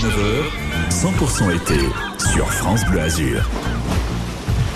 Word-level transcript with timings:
18h-19h, 0.00 0.90
100% 0.90 1.54
été 1.56 1.78
sur 2.32 2.50
France 2.50 2.84
Bleu 2.86 3.00
Azur. 3.00 3.44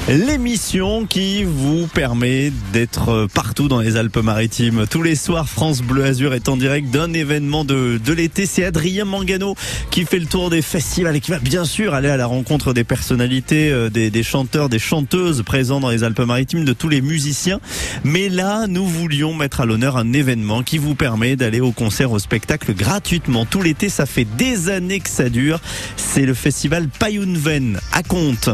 L'émission 0.07 1.07
qui 1.07 1.45
vous 1.45 1.87
permet 1.87 2.53
d'être 2.75 3.27
partout 3.32 3.69
dans 3.69 3.80
les 3.80 3.96
Alpes-Maritimes. 3.96 4.84
Tous 4.91 5.03
les 5.03 5.16
soirs, 5.16 5.48
France 5.48 5.80
Bleu 5.80 6.04
Azur 6.04 6.34
est 6.34 6.50
en 6.50 6.59
direct 6.59 6.91
d'un 6.91 7.14
événement 7.14 7.64
de, 7.64 7.98
de 8.04 8.12
l'été. 8.12 8.45
C'est 8.45 8.67
Adrien 8.67 9.06
Mangano 9.06 9.54
qui 9.90 10.04
fait 10.04 10.19
le 10.19 10.27
tour 10.27 10.51
des 10.51 10.61
festivals 10.61 11.17
et 11.17 11.21
qui 11.21 11.30
va 11.30 11.39
bien 11.39 11.64
sûr 11.64 11.95
aller 11.95 12.11
à 12.11 12.18
la 12.18 12.27
rencontre 12.27 12.75
des 12.75 12.85
personnalités, 12.85 13.71
euh, 13.72 13.89
des, 13.89 14.11
des 14.11 14.22
chanteurs, 14.22 14.68
des 14.68 14.79
chanteuses 14.79 15.43
présents 15.43 15.80
dans 15.80 15.89
les 15.89 16.05
Alpes-Maritimes, 16.05 16.66
de 16.66 16.75
tous 16.75 16.91
les 16.91 17.00
musiciens. 17.00 17.59
Mais 18.05 18.29
là, 18.29 18.66
nous 18.66 18.86
voulions 18.86 19.32
mettre 19.32 19.62
à 19.62 19.64
l'honneur 19.64 19.96
un 19.96 20.12
événement 20.12 20.62
qui 20.62 20.77
vous 20.77 20.95
permet 20.95 21.34
d'aller 21.34 21.61
au 21.61 21.73
concert, 21.73 22.12
au 22.12 22.18
spectacle 22.18 22.75
gratuitement. 22.75 23.46
Tout 23.46 23.62
l'été, 23.62 23.89
ça 23.89 24.05
fait 24.05 24.27
des 24.36 24.68
années 24.68 25.00
que 25.00 25.09
ça 25.09 25.30
dure. 25.30 25.61
C'est 25.96 26.27
le 26.27 26.34
festival 26.34 26.89
Payunven 26.89 27.80
à 27.91 28.02
Comte. 28.02 28.50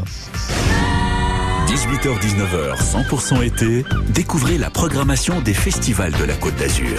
18h-19h, 1.71 2.83
100% 2.83 3.45
été, 3.45 3.85
découvrez 4.09 4.59
la 4.59 4.71
programmation 4.71 5.41
des 5.41 5.55
festivals 5.55 6.11
de 6.11 6.25
la 6.25 6.35
Côte 6.35 6.57
d'Azur. 6.57 6.99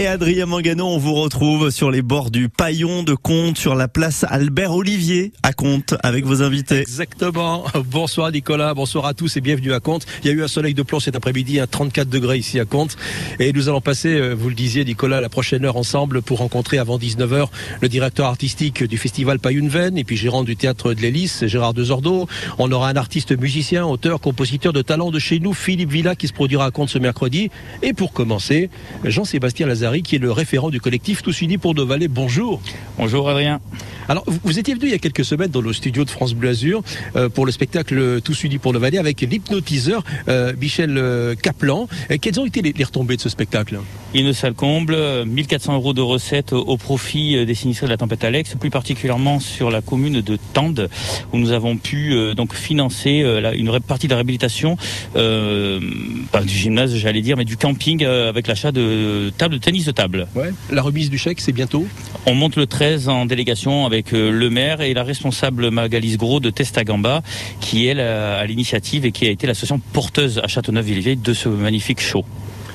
Et 0.00 0.06
Adrien 0.06 0.46
Mangano, 0.46 0.86
on 0.86 0.96
vous 0.96 1.12
retrouve 1.12 1.68
sur 1.68 1.90
les 1.90 2.00
bords 2.00 2.30
du 2.30 2.48
Paillon 2.48 3.02
de 3.02 3.12
Comte, 3.12 3.58
sur 3.58 3.74
la 3.74 3.86
place 3.86 4.24
Albert 4.26 4.72
Olivier 4.72 5.30
à 5.42 5.52
Comte, 5.52 5.94
avec 6.02 6.24
vos 6.24 6.40
invités. 6.40 6.78
Exactement. 6.78 7.64
Bonsoir 7.84 8.32
Nicolas, 8.32 8.72
bonsoir 8.72 9.04
à 9.04 9.12
tous 9.12 9.36
et 9.36 9.42
bienvenue 9.42 9.74
à 9.74 9.80
Comte. 9.80 10.06
Il 10.24 10.28
y 10.28 10.30
a 10.30 10.32
eu 10.32 10.42
un 10.42 10.48
soleil 10.48 10.72
de 10.72 10.82
plomb 10.82 11.00
cet 11.00 11.16
après-midi, 11.16 11.60
à 11.60 11.66
34 11.66 12.08
degrés 12.08 12.38
ici 12.38 12.58
à 12.58 12.64
Comte. 12.64 12.96
Et 13.40 13.52
nous 13.52 13.68
allons 13.68 13.82
passer, 13.82 14.14
euh, 14.14 14.32
vous 14.32 14.48
le 14.48 14.54
disiez 14.54 14.86
Nicolas, 14.86 15.20
la 15.20 15.28
prochaine 15.28 15.66
heure 15.66 15.76
ensemble 15.76 16.22
pour 16.22 16.38
rencontrer 16.38 16.78
avant 16.78 16.96
19h 16.96 17.48
le 17.82 17.88
directeur 17.90 18.24
artistique 18.24 18.82
du 18.82 18.96
festival 18.96 19.38
Payunven 19.38 19.98
et 19.98 20.04
puis 20.04 20.16
gérant 20.16 20.44
du 20.44 20.56
théâtre 20.56 20.94
de 20.94 21.02
l'Hélice, 21.02 21.44
Gérard 21.44 21.74
Dezordo. 21.74 22.26
On 22.56 22.72
aura 22.72 22.88
un 22.88 22.96
artiste 22.96 23.38
musicien, 23.38 23.84
auteur, 23.84 24.22
compositeur 24.22 24.72
de 24.72 24.80
talent 24.80 25.10
de 25.10 25.18
chez 25.18 25.40
nous, 25.40 25.52
Philippe 25.52 25.92
Villa, 25.92 26.16
qui 26.16 26.26
se 26.26 26.32
produira 26.32 26.64
à 26.64 26.70
Comte 26.70 26.88
ce 26.88 26.98
mercredi. 26.98 27.50
Et 27.82 27.92
pour 27.92 28.14
commencer, 28.14 28.70
Jean-Sébastien 29.04 29.66
Lazare 29.66 29.89
qui 29.98 30.16
est 30.16 30.20
le 30.20 30.30
référent 30.30 30.70
du 30.70 30.80
collectif 30.80 31.22
Tous 31.22 31.42
Unis 31.42 31.58
pour 31.58 31.74
nos 31.74 31.84
vallées. 31.84 32.08
Bonjour. 32.08 32.60
Bonjour 32.96 33.28
Adrien. 33.28 33.60
Alors, 34.08 34.24
vous 34.26 34.58
étiez 34.58 34.74
venu 34.74 34.86
il 34.86 34.92
y 34.92 34.94
a 34.94 34.98
quelques 34.98 35.24
semaines 35.24 35.50
dans 35.50 35.60
le 35.60 35.72
studio 35.72 36.04
de 36.04 36.10
France 36.10 36.34
Bleu 36.34 36.50
Azur 36.50 36.82
euh, 37.16 37.28
pour 37.28 37.46
le 37.46 37.52
spectacle 37.52 38.20
Tous 38.22 38.44
Unis 38.44 38.58
pour 38.58 38.72
nos 38.72 38.80
vallées 38.80 38.98
avec 38.98 39.20
l'hypnotiseur 39.20 40.04
euh, 40.28 40.52
Michel 40.60 40.96
euh, 40.96 41.34
Kaplan. 41.34 41.88
quelles 42.20 42.40
ont 42.40 42.46
été 42.46 42.62
les, 42.62 42.84
retombées 42.84 43.16
de 43.16 43.20
ce 43.20 43.28
spectacle? 43.28 43.78
Une 44.14 44.32
salle 44.32 44.54
comble, 44.54 44.96
1400 45.24 45.74
euros 45.74 45.92
de 45.92 46.00
recettes 46.00 46.52
au 46.52 46.76
profit 46.76 47.44
des 47.46 47.54
sinistrés 47.54 47.86
de 47.86 47.90
la 47.90 47.96
tempête 47.96 48.24
Alex, 48.24 48.56
plus 48.58 48.70
particulièrement 48.70 49.38
sur 49.40 49.70
la 49.70 49.80
commune 49.80 50.20
de 50.20 50.38
Tende, 50.52 50.88
où 51.32 51.38
nous 51.38 51.52
avons 51.52 51.76
pu 51.76 52.16
donc 52.34 52.54
financer 52.54 53.24
une 53.54 53.78
partie 53.80 54.06
de 54.06 54.10
la 54.10 54.16
réhabilitation, 54.16 54.76
pas 55.14 56.42
du 56.42 56.54
gymnase 56.54 56.96
j'allais 56.96 57.22
dire, 57.22 57.36
mais 57.36 57.44
du 57.44 57.56
camping 57.56 58.04
avec 58.04 58.46
l'achat 58.46 58.72
de 58.72 59.32
tables 59.38 59.54
de 59.54 59.60
tennis 59.60 59.84
de 59.84 59.92
table. 59.92 60.26
Ouais. 60.34 60.50
La 60.70 60.82
remise 60.82 61.10
du 61.10 61.18
chèque, 61.18 61.40
c'est 61.40 61.52
bientôt? 61.52 61.86
On 62.26 62.34
monte 62.34 62.56
le 62.56 62.66
13 62.66 63.08
en 63.08 63.26
délégation 63.26 63.86
avec 63.86 64.12
euh, 64.12 64.30
le 64.30 64.50
maire 64.50 64.80
et 64.80 64.92
la 64.94 65.02
responsable 65.02 65.70
Magalise 65.70 66.18
Gros 66.18 66.40
de 66.40 66.50
Testagamba, 66.50 67.22
qui 67.60 67.88
est 67.88 67.98
à 67.98 68.44
l'initiative 68.46 69.04
et 69.04 69.12
qui 69.12 69.26
a 69.26 69.30
été 69.30 69.46
l'association 69.46 69.80
porteuse 69.92 70.38
à 70.38 70.46
Châteauneuf-Villevieille 70.46 71.16
de 71.16 71.34
ce 71.34 71.48
magnifique 71.48 72.00
show. 72.00 72.24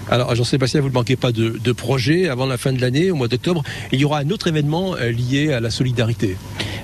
Alors, 0.10 0.36
Jean-Sébastien, 0.36 0.82
vous 0.82 0.90
ne 0.90 0.94
manquez 0.94 1.16
pas 1.16 1.32
de, 1.32 1.50
de 1.50 1.72
projet 1.72 2.30
avant 2.30 2.46
la 2.46 2.58
fin 2.58 2.72
de 2.72 2.80
l'année, 2.80 3.10
au 3.10 3.16
mois 3.16 3.28
d'octobre. 3.28 3.64
Il 3.92 4.00
y 4.00 4.06
aura 4.06 4.20
un 4.20 4.30
autre 4.30 4.48
événement 4.48 4.96
euh, 4.96 5.12
lié 5.12 5.52
à 5.52 5.60
la 5.60 5.72
solidarité. 5.72 6.38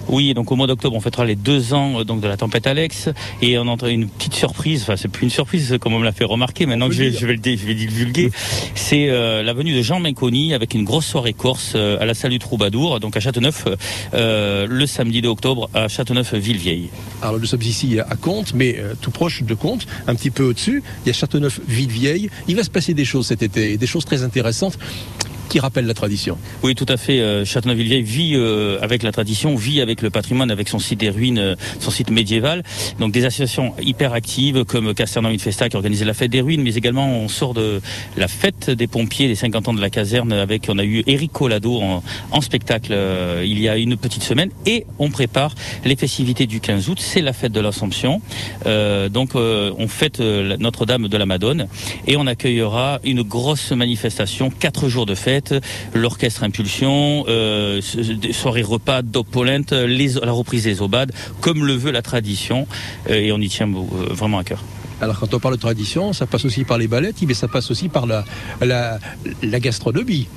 Oui, 0.08 0.34
donc 0.34 0.52
au 0.52 0.56
mois 0.56 0.66
d'octobre, 0.66 0.96
on 0.96 1.00
fêtera 1.02 1.24
les 1.26 1.36
deux 1.36 1.76
ans 1.76 2.00
euh, 2.00 2.04
donc 2.04 2.22
de 2.22 2.28
la 2.28 2.36
tempête 2.36 2.66
Alex 2.66 3.10
et 3.44 3.60
on 3.60 3.68
entend 3.68 3.88
une 3.88 4.10
petite 4.10 4.34
surprise. 4.34 4.82
Enfin, 4.82 4.96
c'est 4.98 5.08
plus 5.08 5.24
une 5.24 5.30
surprise, 5.30 5.78
comme 5.80 5.94
on 5.94 6.00
me 6.00 6.04
l'a 6.04 6.12
fait 6.12 6.24
remarquer. 6.24 6.66
Maintenant 6.66 6.88
que 6.88 6.96
je, 6.96 7.04
vais, 7.04 7.12
je 7.12 7.26
vais 7.28 7.34
le 7.34 7.42
je 7.44 7.66
vais 7.66 7.76
divulguer, 7.76 8.32
c'est 8.74 9.10
euh, 9.10 9.44
la 9.44 9.54
venue 9.54 9.76
de 9.76 9.84
Jean 9.84 10.00
Menconi 10.00 10.56
avec 10.56 10.74
une 10.74 10.84
grosse 10.84 11.06
soirée 11.06 11.34
corse 11.34 11.76
à 11.76 12.06
la 12.06 12.14
salle 12.16 12.32
du 12.32 12.40
Troubadour, 12.40 13.00
donc 13.00 13.16
à 13.18 13.20
Châteauneuf, 13.20 13.66
le 14.14 14.86
samedi 14.86 15.22
de 15.22 15.28
octobre 15.28 15.70
à 15.74 15.88
Châteauneuf-Villevieille. 15.88 16.90
Alors 17.22 17.40
nous 17.40 17.46
sommes 17.46 17.62
ici 17.62 18.00
à 18.00 18.16
Comte, 18.16 18.54
mais 18.54 18.82
tout 19.02 19.12
proche 19.12 19.44
de 19.44 19.54
Comte, 19.54 19.86
un 20.08 20.16
petit 20.16 20.32
peu 20.32 20.44
au-dessus, 20.44 20.84
il 21.06 21.08
y 21.08 21.12
a 21.12 21.14
Châteauneuf-Villevieille. 21.14 22.30
Il 22.48 22.56
va 22.56 22.64
se 22.64 22.70
passer 22.70 22.94
des 22.94 23.06
choses 23.06 23.11
cet 23.22 23.44
été, 23.44 23.78
des 23.78 23.88
choses 23.88 24.06
très 24.06 24.24
intéressantes 24.24 24.78
qui 25.52 25.60
rappelle 25.60 25.86
la 25.86 25.94
tradition. 25.94 26.38
Oui, 26.64 26.76
tout 26.76 26.86
à 26.88 26.96
fait. 26.96 27.20
Euh, 27.20 27.44
Châteauneuf-Villevieille 27.44 28.04
vit 28.04 28.36
euh, 28.36 28.80
avec 28.82 29.04
la 29.04 29.12
tradition, 29.12 29.54
vit 29.58 29.82
avec 29.82 30.02
le 30.02 30.10
patrimoine, 30.10 30.50
avec 30.50 30.70
son 30.70 30.80
site 30.80 31.02
des 31.02 31.10
ruines, 31.10 31.40
euh, 31.40 31.56
son 31.82 31.92
site 31.92 32.10
médiéval. 32.10 32.64
Donc 33.00 33.12
des 33.12 33.26
associations 33.26 33.74
hyper 33.82 34.14
actives 34.14 34.64
comme 34.64 34.94
Castelnau 34.94 35.38
Festa 35.40 35.68
qui 35.68 35.76
organise 35.76 36.06
la 36.06 36.14
fête 36.14 36.32
des 36.32 36.40
ruines, 36.40 36.62
mais 36.62 36.76
également 36.76 37.06
on 37.06 37.28
sort 37.28 37.54
de 37.54 37.82
la 38.16 38.30
fête 38.30 38.70
des 38.70 38.88
pompiers, 38.88 39.28
les 39.28 39.36
50 39.36 39.68
ans 39.68 39.74
de 39.74 39.82
la 39.82 39.90
caserne, 39.90 40.32
avec 40.32 40.68
on 40.70 40.78
a 40.78 40.86
eu 40.86 41.04
Eric 41.06 41.34
Colado 41.34 41.82
en, 41.82 42.42
spectacle 42.42 42.96
il 43.44 43.60
y 43.60 43.68
a 43.68 43.78
une 43.78 43.98
petite 43.98 44.24
semaine, 44.24 44.52
et 44.66 44.86
on 45.00 45.10
prépare 45.10 45.54
les 45.84 45.96
festivités 45.96 46.48
du 46.48 46.62
15 46.62 46.90
août. 46.90 47.00
C'est 47.02 47.22
la 47.22 47.34
fête 47.34 47.52
de 47.52 47.60
l'Assomption. 47.60 48.22
donc 49.10 49.36
on 49.36 49.88
fête 49.88 50.20
Notre-Dame 50.20 51.08
de 51.08 51.18
la 51.18 51.26
Madone 51.26 51.68
et 52.08 52.16
on 52.18 52.26
accueillera 52.26 53.00
une 53.04 53.22
grosse 53.22 53.72
manifestation, 53.72 54.50
quatre 54.50 54.88
jours 54.88 55.06
de 55.06 55.16
fête 55.16 55.41
l'orchestre 55.94 56.44
Impulsion, 56.44 57.26
euh, 57.28 57.82
soirée 58.32 58.62
repas 58.62 59.02
d'Opolent, 59.02 59.64
la 59.72 60.32
reprise 60.32 60.64
des 60.64 60.82
Obades, 60.82 61.12
comme 61.40 61.66
le 61.66 61.74
veut 61.74 61.92
la 61.92 62.02
tradition, 62.02 62.68
euh, 63.10 63.16
et 63.16 63.32
on 63.32 63.40
y 63.40 63.50
tient 63.50 63.68
euh, 63.68 64.14
vraiment 64.14 64.40
à 64.40 64.44
cœur. 64.44 64.64
Alors 65.02 65.20
quand 65.20 65.34
on 65.34 65.40
parle 65.40 65.56
de 65.56 65.60
tradition, 65.60 66.14
ça 66.14 66.28
passe 66.28 66.46
aussi 66.46 66.64
par 66.64 66.78
les 66.78 66.88
ballettes, 66.88 67.16
mais 67.28 67.34
ça 67.34 67.48
passe 67.48 67.72
aussi 67.72 67.90
par 67.90 68.06
la, 68.06 68.24
la, 68.62 69.60
gastronomie. 69.60 70.28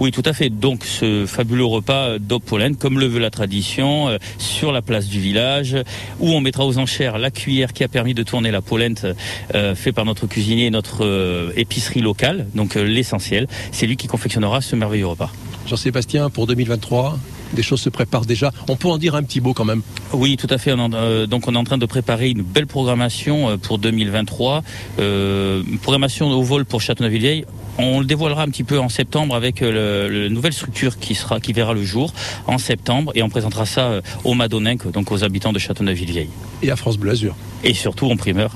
Oui, 0.00 0.10
tout 0.10 0.22
à 0.24 0.32
fait. 0.32 0.48
Donc 0.48 0.84
ce 0.84 1.26
fabuleux 1.26 1.66
repas 1.66 2.18
d'Opolène, 2.18 2.76
comme 2.76 2.98
le 2.98 3.06
veut 3.06 3.20
la 3.20 3.30
tradition, 3.30 4.08
euh, 4.08 4.16
sur 4.38 4.72
la 4.72 4.80
place 4.80 5.06
du 5.06 5.20
village, 5.20 5.76
où 6.18 6.30
on 6.30 6.40
mettra 6.40 6.64
aux 6.64 6.78
enchères 6.78 7.18
la 7.18 7.30
cuillère 7.30 7.74
qui 7.74 7.84
a 7.84 7.88
permis 7.88 8.14
de 8.14 8.22
tourner 8.22 8.50
la 8.50 8.62
polente 8.62 9.06
euh, 9.54 9.74
fait 9.74 9.92
par 9.92 10.06
notre 10.06 10.26
cuisinier 10.26 10.66
et 10.66 10.70
notre 10.70 11.04
euh, 11.04 11.52
épicerie 11.56 12.00
locale, 12.00 12.46
donc 12.54 12.74
l'essentiel. 12.74 13.46
C'est 13.70 13.86
lui 13.86 13.96
qui 13.96 14.06
confectionnera 14.06 14.62
ce 14.62 14.76
merveilleux 14.76 15.08
repas. 15.08 15.30
Jean-Sébastien, 15.66 16.30
pour 16.30 16.46
2023 16.46 17.18
des 17.52 17.62
choses 17.62 17.80
se 17.80 17.88
préparent 17.88 18.26
déjà. 18.26 18.52
On 18.68 18.76
peut 18.76 18.88
en 18.88 18.98
dire 18.98 19.14
un 19.14 19.22
petit 19.22 19.40
mot 19.40 19.52
quand 19.52 19.64
même. 19.64 19.82
Oui, 20.12 20.36
tout 20.36 20.46
à 20.50 20.58
fait. 20.58 20.74
Euh, 20.76 21.26
donc 21.26 21.48
on 21.48 21.54
est 21.54 21.58
en 21.58 21.64
train 21.64 21.78
de 21.78 21.86
préparer 21.86 22.30
une 22.30 22.42
belle 22.42 22.66
programmation 22.66 23.50
euh, 23.50 23.56
pour 23.56 23.78
2023. 23.78 24.62
Euh, 24.98 25.62
une 25.68 25.78
programmation 25.78 26.28
au 26.28 26.42
vol 26.42 26.64
pour 26.64 26.80
Châteauneuf-Vieille. 26.80 27.44
On 27.78 28.00
le 28.00 28.06
dévoilera 28.06 28.42
un 28.42 28.48
petit 28.48 28.64
peu 28.64 28.78
en 28.78 28.88
septembre 28.88 29.34
avec 29.34 29.60
la 29.60 30.30
nouvelle 30.30 30.54
structure 30.54 30.98
qui 30.98 31.14
sera 31.14 31.40
qui 31.40 31.52
verra 31.52 31.74
le 31.74 31.84
jour 31.84 32.10
en 32.46 32.56
septembre 32.56 33.12
et 33.14 33.22
on 33.22 33.28
présentera 33.28 33.66
ça 33.66 34.00
aux 34.24 34.32
Madonnins, 34.32 34.76
donc 34.94 35.12
aux 35.12 35.24
habitants 35.24 35.52
de 35.52 35.58
Châteauneuf-Vieille. 35.58 36.30
Et 36.62 36.70
à 36.70 36.76
France 36.76 36.96
Bleu 36.96 37.10
Azur. 37.10 37.36
Et 37.64 37.74
surtout 37.74 38.10
en 38.10 38.16
primeur 38.16 38.52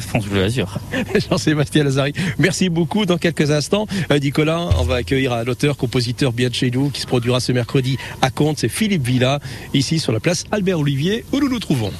France 0.00 0.26
Bleu. 0.26 0.48
Jean-Sébastien 1.30 1.84
Lazari, 1.84 2.12
merci 2.38 2.68
beaucoup. 2.68 3.06
Dans 3.06 3.18
quelques 3.18 3.50
instants, 3.50 3.86
euh, 4.10 4.18
Nicolas, 4.18 4.68
on 4.78 4.84
va 4.84 4.96
accueillir 4.96 5.44
l'auteur, 5.44 5.76
compositeur 5.76 6.32
bien 6.32 6.48
de 6.48 6.54
chez 6.54 6.70
nous, 6.70 6.90
qui 6.90 7.00
se 7.00 7.06
produira 7.06 7.40
ce 7.40 7.52
mercredi 7.52 7.98
à 8.22 8.30
Comte. 8.30 8.58
C'est 8.58 8.68
Philippe 8.68 9.06
Villa, 9.06 9.40
ici 9.72 9.98
sur 9.98 10.12
la 10.12 10.20
place 10.20 10.44
Albert 10.50 10.78
Olivier, 10.78 11.24
où 11.32 11.40
nous 11.40 11.48
nous 11.48 11.60
trouvons. 11.60 11.92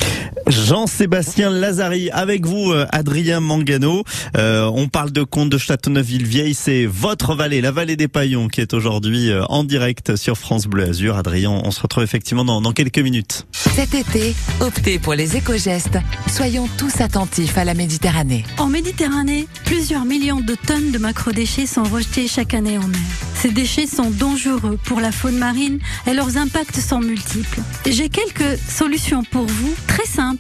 Jean-Sébastien 0.47 1.51
Lazari, 1.51 2.11
avec 2.11 2.47
vous, 2.47 2.73
euh, 2.73 2.87
Adrien 2.91 3.41
Mangano. 3.41 4.05
Euh, 4.37 4.71
on 4.75 4.89
parle 4.89 5.11
de 5.11 5.23
Comte 5.23 5.51
de 5.51 5.59
Châteauneuf-Vieille. 5.59 6.55
C'est 6.55 6.87
votre 6.87 7.35
vallée, 7.35 7.61
la 7.61 7.71
vallée 7.71 7.97
des 7.97 8.09
Paillons, 8.09 8.49
qui 8.49 8.61
est 8.61 8.75
aujourd'hui 8.75 9.31
en 9.49 9.65
direct 9.65 10.17
sur 10.17 10.37
France 10.37 10.67
Bleu 10.67 10.89
Azur. 10.89 11.17
Adrien, 11.17 11.51
on 11.51 11.71
se 11.71 11.81
retrouve 11.81 12.05
effectivement 12.05 12.45
dans, 12.45 12.61
dans 12.61 12.73
quelques 12.73 12.99
minutes. 12.99 13.47
Cet 13.53 13.95
été, 13.95 14.35
optez 14.61 14.99
pour 14.99 15.15
les 15.15 15.37
éco-gestes. 15.37 15.99
Soyons 16.29 16.69
tous 16.79 17.01
attentifs 17.01 17.59
à 17.59 17.65
la 17.65 17.75
Méditerranée. 17.75 18.45
En 18.59 18.67
Méditerranée, 18.67 19.47
plusieurs 19.65 20.05
millions 20.05 20.41
de 20.41 20.55
tonnes 20.55 20.93
de 20.93 20.99
macrodéchets 20.99 21.67
sont 21.67 21.83
rejetés 21.85 22.29
chaque 22.29 22.55
année 22.55 22.79
en 22.79 22.87
mer. 22.87 23.01
Ces 23.35 23.51
déchets 23.51 23.87
sont 23.87 24.11
dangereux 24.11 24.79
pour 24.85 25.01
la 25.01 25.13
faune 25.13 25.37
marine 25.39 25.79
et 26.07 26.15
leurs 26.15 26.37
impacts 26.37 26.81
sont 26.81 27.01
multiples. 27.01 27.61
J'ai 27.87 28.09
quelques 28.09 28.59
solutions 28.69 29.23
pour 29.25 29.45
vous, 29.45 29.75
très 29.87 30.07
simples, 30.07 30.34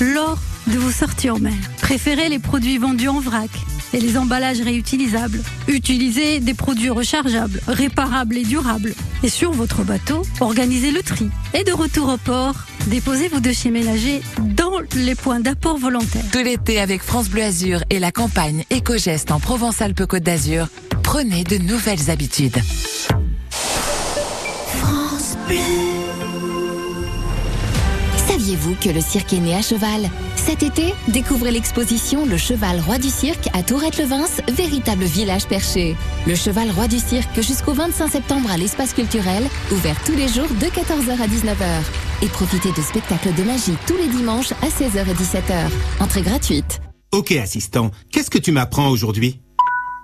lors 0.00 0.38
de 0.66 0.78
vos 0.78 0.90
sorties 0.90 1.30
en 1.30 1.38
mer. 1.38 1.54
Préférez 1.80 2.28
les 2.28 2.38
produits 2.38 2.78
vendus 2.78 3.08
en 3.08 3.20
vrac 3.20 3.50
et 3.92 4.00
les 4.00 4.18
emballages 4.18 4.60
réutilisables. 4.60 5.42
Utilisez 5.66 6.40
des 6.40 6.54
produits 6.54 6.90
rechargeables, 6.90 7.60
réparables 7.66 8.36
et 8.36 8.44
durables. 8.44 8.94
Et 9.22 9.28
sur 9.28 9.52
votre 9.52 9.82
bateau, 9.82 10.22
organisez 10.40 10.90
le 10.90 11.02
tri. 11.02 11.30
Et 11.54 11.64
de 11.64 11.72
retour 11.72 12.08
au 12.08 12.16
port, 12.16 12.54
déposez 12.86 13.28
vos 13.28 13.40
déchets 13.40 13.70
ménagers 13.70 14.20
dans 14.40 14.80
les 14.94 15.14
points 15.14 15.40
d'apport 15.40 15.78
volontaires. 15.78 16.24
Tout 16.32 16.38
l'été 16.38 16.80
avec 16.80 17.02
France 17.02 17.28
Bleu 17.28 17.42
Azur 17.42 17.82
et 17.90 17.98
la 17.98 18.12
campagne 18.12 18.64
Éco-Geste 18.70 19.30
en 19.30 19.40
Provence-Alpes-Côte 19.40 20.22
d'Azur, 20.22 20.68
prenez 21.02 21.44
de 21.44 21.56
nouvelles 21.58 22.10
habitudes. 22.10 22.58
France 23.50 25.36
Bleu. 25.46 25.97
Saviez-vous 28.48 28.76
que 28.76 28.88
le 28.88 29.02
cirque 29.02 29.34
est 29.34 29.40
né 29.40 29.54
à 29.54 29.60
cheval? 29.60 30.08
Cet 30.34 30.62
été, 30.62 30.94
découvrez 31.08 31.50
l'exposition 31.50 32.24
Le 32.24 32.38
Cheval 32.38 32.80
Roi 32.80 32.96
du 32.96 33.10
Cirque 33.10 33.46
à 33.52 33.62
Tourette-le-Vince, 33.62 34.40
véritable 34.50 35.04
village 35.04 35.46
perché. 35.46 35.96
Le 36.26 36.34
Cheval 36.34 36.70
Roi 36.70 36.88
du 36.88 36.98
Cirque 36.98 37.42
jusqu'au 37.42 37.74
25 37.74 38.08
septembre 38.08 38.50
à 38.50 38.56
l'espace 38.56 38.94
culturel, 38.94 39.46
ouvert 39.70 40.02
tous 40.06 40.14
les 40.14 40.28
jours 40.28 40.48
de 40.48 40.64
14h 40.64 41.20
à 41.20 41.26
19h. 41.26 42.22
Et 42.22 42.28
profitez 42.28 42.70
de 42.70 42.80
spectacles 42.80 43.34
de 43.34 43.42
magie 43.42 43.76
tous 43.86 43.98
les 43.98 44.06
dimanches 44.06 44.52
à 44.52 44.68
16h 44.68 45.06
et 45.10 45.12
17h. 45.12 45.70
Entrée 46.00 46.22
gratuite. 46.22 46.80
Ok 47.12 47.32
assistant, 47.32 47.90
qu'est-ce 48.10 48.30
que 48.30 48.38
tu 48.38 48.50
m'apprends 48.50 48.88
aujourd'hui? 48.88 49.40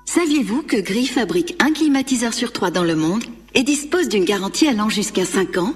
Saviez-vous 0.05 0.65
que 0.65 0.77
Gris 0.83 1.07
fabrique 1.07 1.57
un 1.63 1.73
climatiseur 1.73 2.35
sur 2.35 2.53
trois 2.53 2.71
dans 2.71 2.85
le 2.85 2.95
monde 2.95 3.25
et 3.55 3.63
dispose 3.63 4.11
d'une 4.11 4.27
garantie 4.27 4.69
allant 4.69 4.91
jusqu'à 4.91 5.25
5 5.25 5.57
ans? 5.57 5.73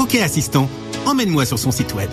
Ok 0.00 0.16
assistant, 0.16 0.68
emmène-moi 1.06 1.44
sur 1.44 1.58
son 1.58 1.70
site 1.70 1.94
web. 1.94 2.10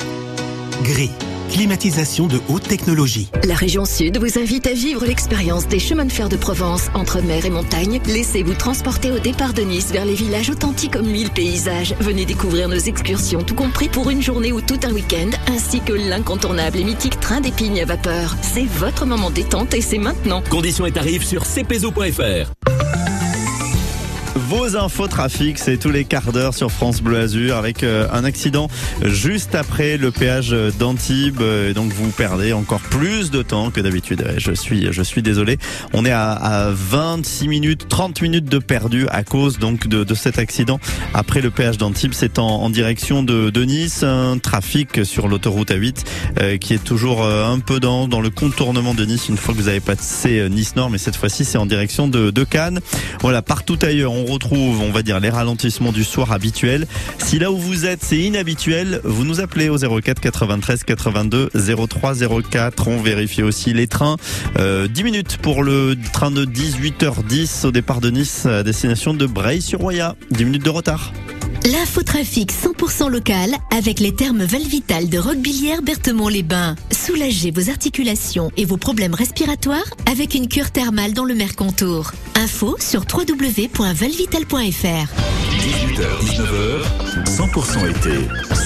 Gris, 0.84 1.12
climatisation 1.50 2.28
de 2.28 2.39
haute 2.50 2.63
technologie. 2.63 3.30
La 3.45 3.56
région 3.56 3.86
Sud 3.86 4.18
vous 4.18 4.38
invite 4.39 4.68
à 4.68 4.74
vivre 4.74 5.06
l'expérience 5.06 5.68
des 5.68 5.80
chemins 5.80 6.06
de 6.06 6.12
fer 6.12 6.30
de 6.30 6.36
Provence 6.36 6.89
entre 6.94 7.22
mer 7.22 7.45
et 7.45 7.50
montagne. 7.50 8.00
Laissez-vous 8.06 8.54
transporter 8.54 9.12
au 9.12 9.19
départ 9.19 9.54
de 9.54 9.62
Nice 9.62 9.92
vers 9.92 10.06
les 10.06 10.13
villages 10.13 10.50
authentiques 10.50 10.95
aux 10.95 11.04
mille 11.04 11.31
paysages. 11.31 11.95
Venez 12.00 12.25
découvrir 12.25 12.69
nos 12.69 12.78
excursions, 12.78 13.44
tout 13.44 13.56
compris 13.56 13.89
pour 13.89 14.10
une 14.10 14.22
journée 14.22 14.51
ou 14.51 14.62
tout 14.62 14.80
un 14.84 14.94
week-end, 14.94 15.30
ainsi 15.48 15.81
que 15.81 15.94
l'incontournable 15.94 16.78
et 16.78 16.83
mythique 16.83 17.19
train 17.19 17.42
d'épignes 17.42 17.81
à 17.81 17.86
vapeur. 17.86 18.36
C'est 18.42 18.66
votre 18.66 19.06
moment 19.06 19.31
détente 19.31 19.74
et 19.74 19.81
c'est 19.81 19.98
maintenant. 19.98 20.44
Conditions 20.50 20.86
et 20.86 20.92
tarifs 20.92 21.25
sur 21.25 21.44
cpzo.fr. 21.44 22.51
Vos 24.47 24.77
infos 24.77 25.09
trafic, 25.09 25.59
c'est 25.59 25.75
tous 25.75 25.89
les 25.89 26.05
quarts 26.05 26.31
d'heure 26.31 26.53
sur 26.53 26.71
France 26.71 27.01
Bleu 27.01 27.19
Azur 27.19 27.57
avec 27.57 27.83
euh, 27.83 28.07
un 28.13 28.23
accident 28.23 28.69
juste 29.03 29.55
après 29.55 29.97
le 29.97 30.09
péage 30.09 30.55
d'Antibes. 30.79 31.41
Donc 31.75 31.91
vous 31.91 32.11
perdez 32.11 32.53
encore 32.53 32.79
plus 32.79 33.29
de 33.29 33.41
temps 33.41 33.71
que 33.71 33.81
d'habitude. 33.81 34.25
Je 34.38 34.53
suis, 34.53 34.88
je 34.94 35.01
suis 35.01 35.21
désolé. 35.21 35.57
On 35.91 36.05
est 36.05 36.11
à, 36.11 36.31
à, 36.31 36.69
26 36.71 37.49
minutes, 37.49 37.89
30 37.89 38.21
minutes 38.21 38.45
de 38.45 38.57
perdu 38.59 39.05
à 39.09 39.25
cause 39.25 39.59
donc 39.59 39.89
de, 39.89 40.15
cet 40.15 40.39
accident 40.39 40.79
après 41.13 41.41
le 41.41 41.51
péage 41.51 41.77
d'Antibes. 41.77 42.13
C'est 42.13 42.39
en, 42.39 42.69
direction 42.69 43.23
de, 43.23 43.51
Nice. 43.65 44.03
Un 44.03 44.38
trafic 44.38 45.03
sur 45.05 45.27
l'autoroute 45.27 45.71
A8 45.71 46.05
euh, 46.39 46.57
qui 46.57 46.73
est 46.73 46.83
toujours 46.83 47.25
euh, 47.25 47.51
un 47.51 47.59
peu 47.59 47.81
dans, 47.81 48.07
dans 48.07 48.21
le 48.21 48.29
contournement 48.29 48.94
de 48.94 49.03
Nice 49.03 49.27
une 49.27 49.38
fois 49.38 49.53
que 49.53 49.59
vous 49.59 49.67
avez 49.67 49.81
passé 49.81 50.47
Nice 50.49 50.77
Nord. 50.77 50.89
Mais 50.89 50.99
cette 50.99 51.17
fois-ci, 51.17 51.44
c'est 51.44 51.57
en 51.57 51.65
direction 51.65 52.07
de, 52.07 52.31
de 52.31 52.44
Cannes. 52.45 52.79
Voilà, 53.19 53.41
partout 53.41 53.77
ailleurs, 53.81 54.13
on 54.13 54.37
retrouve, 54.38 54.81
on 54.81 54.92
va 54.92 55.01
dire, 55.01 55.19
les 55.19 55.31
ralentissements 55.31 55.92
du 55.92 56.04
soir 56.04 56.31
habituels. 56.31 56.86
Si 57.18 57.39
là 57.39 57.51
où 57.51 57.57
vous 57.57 57.88
êtes, 57.88 58.04
c'est 58.04 58.19
inhabituel, 58.19 59.01
vous 59.04 59.25
nous 59.25 59.39
appelez 59.39 59.68
au 59.68 59.78
04 59.78 60.19
93 60.19 60.84
82 60.84 61.50
03 61.89 62.13
04. 62.51 62.88
On 62.88 63.01
vérifie 63.01 63.42
aussi 63.42 63.74
les 63.74 63.88
trains. 63.88 64.18
Euh, 64.60 64.88
10 64.88 65.04
minutes 65.04 65.38
pour 65.38 65.63
le 65.63 65.95
train 66.13 66.30
de 66.30 66.45
18h10 66.45 67.66
au 67.66 67.72
départ 67.72 68.00
de 68.00 68.12
Nice 68.12 68.45
à 68.45 68.62
destination 68.62 69.16
de 69.16 69.25
Breil-sur-Roya. 69.25 70.16
10 70.30 70.45
minutes 70.45 70.66
de 70.66 70.69
retard. 70.69 71.12
L'infotrafic 71.72 72.52
100% 72.54 73.10
local 73.10 73.50
avec 73.75 74.00
les 74.00 74.14
termes 74.16 74.44
Valvital 74.44 75.10
de 75.10 75.18
Roquebillière 75.18 75.81
Berthemont-les-Bains. 75.81 76.75
Soulagez 76.92 77.52
vos 77.52 77.69
articulations 77.69 78.52
et 78.56 78.64
vos 78.64 78.78
problèmes 78.78 79.14
respiratoires 79.14 79.84
avec 80.10 80.34
une 80.34 80.48
cure 80.48 80.72
thermale 80.72 81.12
dans 81.14 81.25
le 81.25 81.36
Mercontour. 81.36 82.14
Info 82.36 82.78
sur 82.80 83.02
www.valvital.fr. 83.02 85.08
18h, 85.58 86.06
19h, 86.24 86.86
100% 87.25 87.90
été 87.90 88.14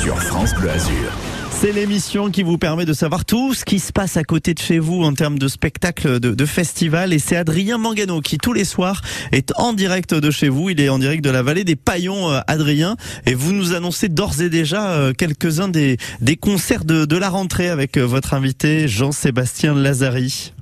sur 0.04 0.22
France 0.22 0.54
Bleu 0.54 0.70
Azur. 0.70 1.12
C'est 1.52 1.72
l'émission 1.72 2.32
qui 2.32 2.44
vous 2.44 2.58
permet 2.58 2.86
de 2.86 2.94
savoir 2.94 3.26
tout 3.26 3.54
ce 3.54 3.66
qui 3.66 3.80
se 3.80 3.92
passe 3.92 4.18
à 4.18 4.24
côté 4.24 4.54
de 4.54 4.60
chez 4.60 4.80
vous 4.80 5.04
en 5.04 5.14
termes 5.14 5.38
de 5.38 5.48
spectacle, 5.48 6.20
de, 6.20 6.34
de. 6.34 7.14
Et 7.14 7.20
c'est 7.20 7.36
Adrien 7.36 7.78
Mangano 7.78 8.22
qui, 8.22 8.38
tous 8.38 8.54
les 8.54 8.66
soirs, 8.66 9.02
est 9.32 9.52
en 9.58 9.74
direct 9.74 10.14
de 10.14 10.32
chez 10.32 10.50
vous. 10.50 10.70
Il 10.70 10.80
est 10.82 10.90
en 10.90 11.00
direct 11.00 11.24
de 11.24 11.30
la 11.30 11.44
vallée 11.44 11.64
des 11.64 11.76
Paillons, 11.76 12.32
euh, 12.32 12.40
Adrien. 12.48 12.98
Et 13.26 13.36
vous 13.36 13.54
nous 13.54 13.74
annoncez 13.74 14.10
d'ores 14.10 14.42
et 14.42 14.50
déjà 14.50 14.92
euh, 14.92 15.14
quelques-uns 15.14 15.68
des, 15.68 15.98
concerts 16.40 16.86
de, 16.86 17.06
de 17.06 17.18
la 17.18 17.30
rentrée 17.30 17.70
avec 17.70 17.98
euh, 17.98 18.06
votre 18.06 18.34
invité 18.34 18.88
Jean-Sébastien 18.88 19.76
Lazari. 19.76 20.54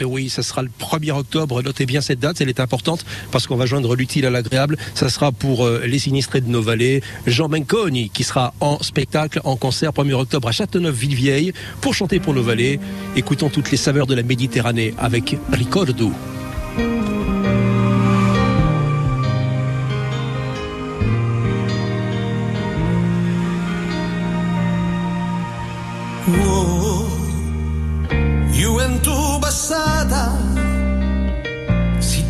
Et 0.00 0.04
oui, 0.04 0.28
ça 0.28 0.42
sera 0.42 0.62
le 0.62 0.70
1er 0.80 1.12
octobre. 1.12 1.62
Notez 1.62 1.86
bien 1.86 2.00
cette 2.00 2.20
date, 2.20 2.40
elle 2.40 2.48
est 2.48 2.60
importante 2.60 3.04
parce 3.30 3.46
qu'on 3.46 3.56
va 3.56 3.66
joindre 3.66 3.96
l'utile 3.96 4.26
à 4.26 4.30
l'agréable. 4.30 4.76
Ça 4.94 5.08
sera 5.08 5.32
pour 5.32 5.64
euh, 5.64 5.82
les 5.86 5.98
sinistrés 5.98 6.40
de 6.40 6.48
nos 6.48 6.62
vallées. 6.62 7.02
Jean 7.26 7.48
Menconi 7.48 8.10
qui 8.10 8.24
sera 8.24 8.54
en 8.60 8.82
spectacle, 8.82 9.40
en 9.44 9.56
concert 9.56 9.92
1er 9.92 10.14
octobre 10.14 10.48
à 10.48 10.52
Châteauneuf-Villevieille 10.52 11.52
pour 11.80 11.94
chanter 11.94 12.20
pour 12.20 12.34
nos 12.34 12.42
vallées. 12.42 12.80
Écoutons 13.16 13.48
toutes 13.48 13.70
les 13.70 13.76
saveurs 13.76 14.06
de 14.06 14.14
la 14.14 14.22
Méditerranée 14.22 14.94
avec 14.98 15.36
Ricordo. 15.52 16.12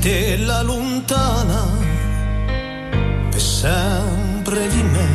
Si 0.08 0.14
te 0.14 0.36
la 0.38 0.62
lontana 0.62 1.66
per 3.30 3.40
sempre 3.40 4.66
di 4.68 4.82
me. 4.94 5.08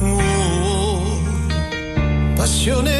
Oh, 0.00 1.20
passione 2.36 2.99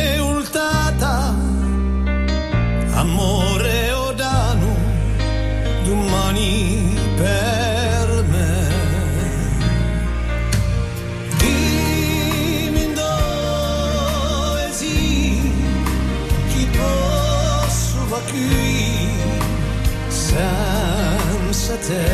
senza 21.71 21.77
te 21.87 22.05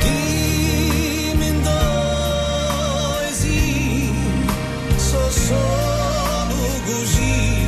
dimmi 0.00 1.50
dove 1.62 3.32
so 4.96 5.30
solo 5.30 6.62
così 6.86 7.66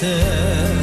te 0.00 0.81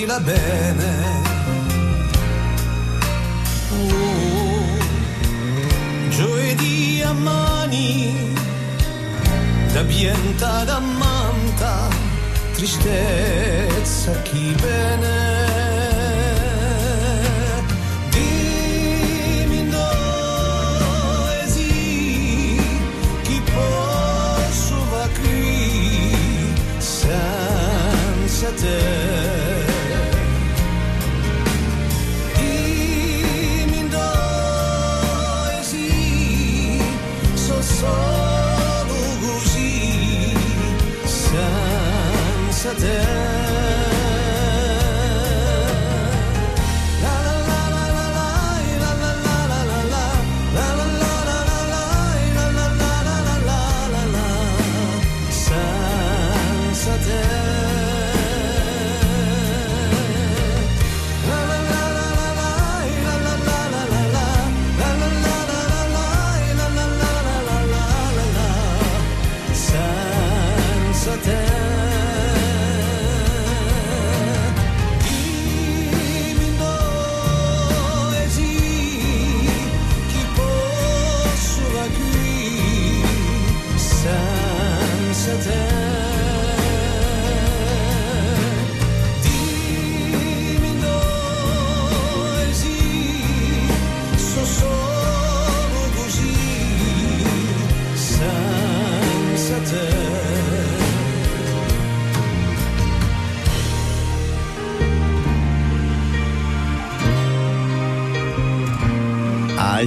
l'amore 0.00 0.06
di 0.06 0.06
la 0.06 0.20
bene. 0.20 1.28
Oh, 3.72 4.78
giovedì 6.10 7.02
a 7.04 7.12
mani, 7.12 8.32
da 9.72 9.82
bienta 9.82 10.64
da 10.64 10.78
manta, 10.78 11.88
tristezza 12.52 14.12
chi 14.22 14.54
bene. 14.60 15.38
Dimmi 18.10 19.68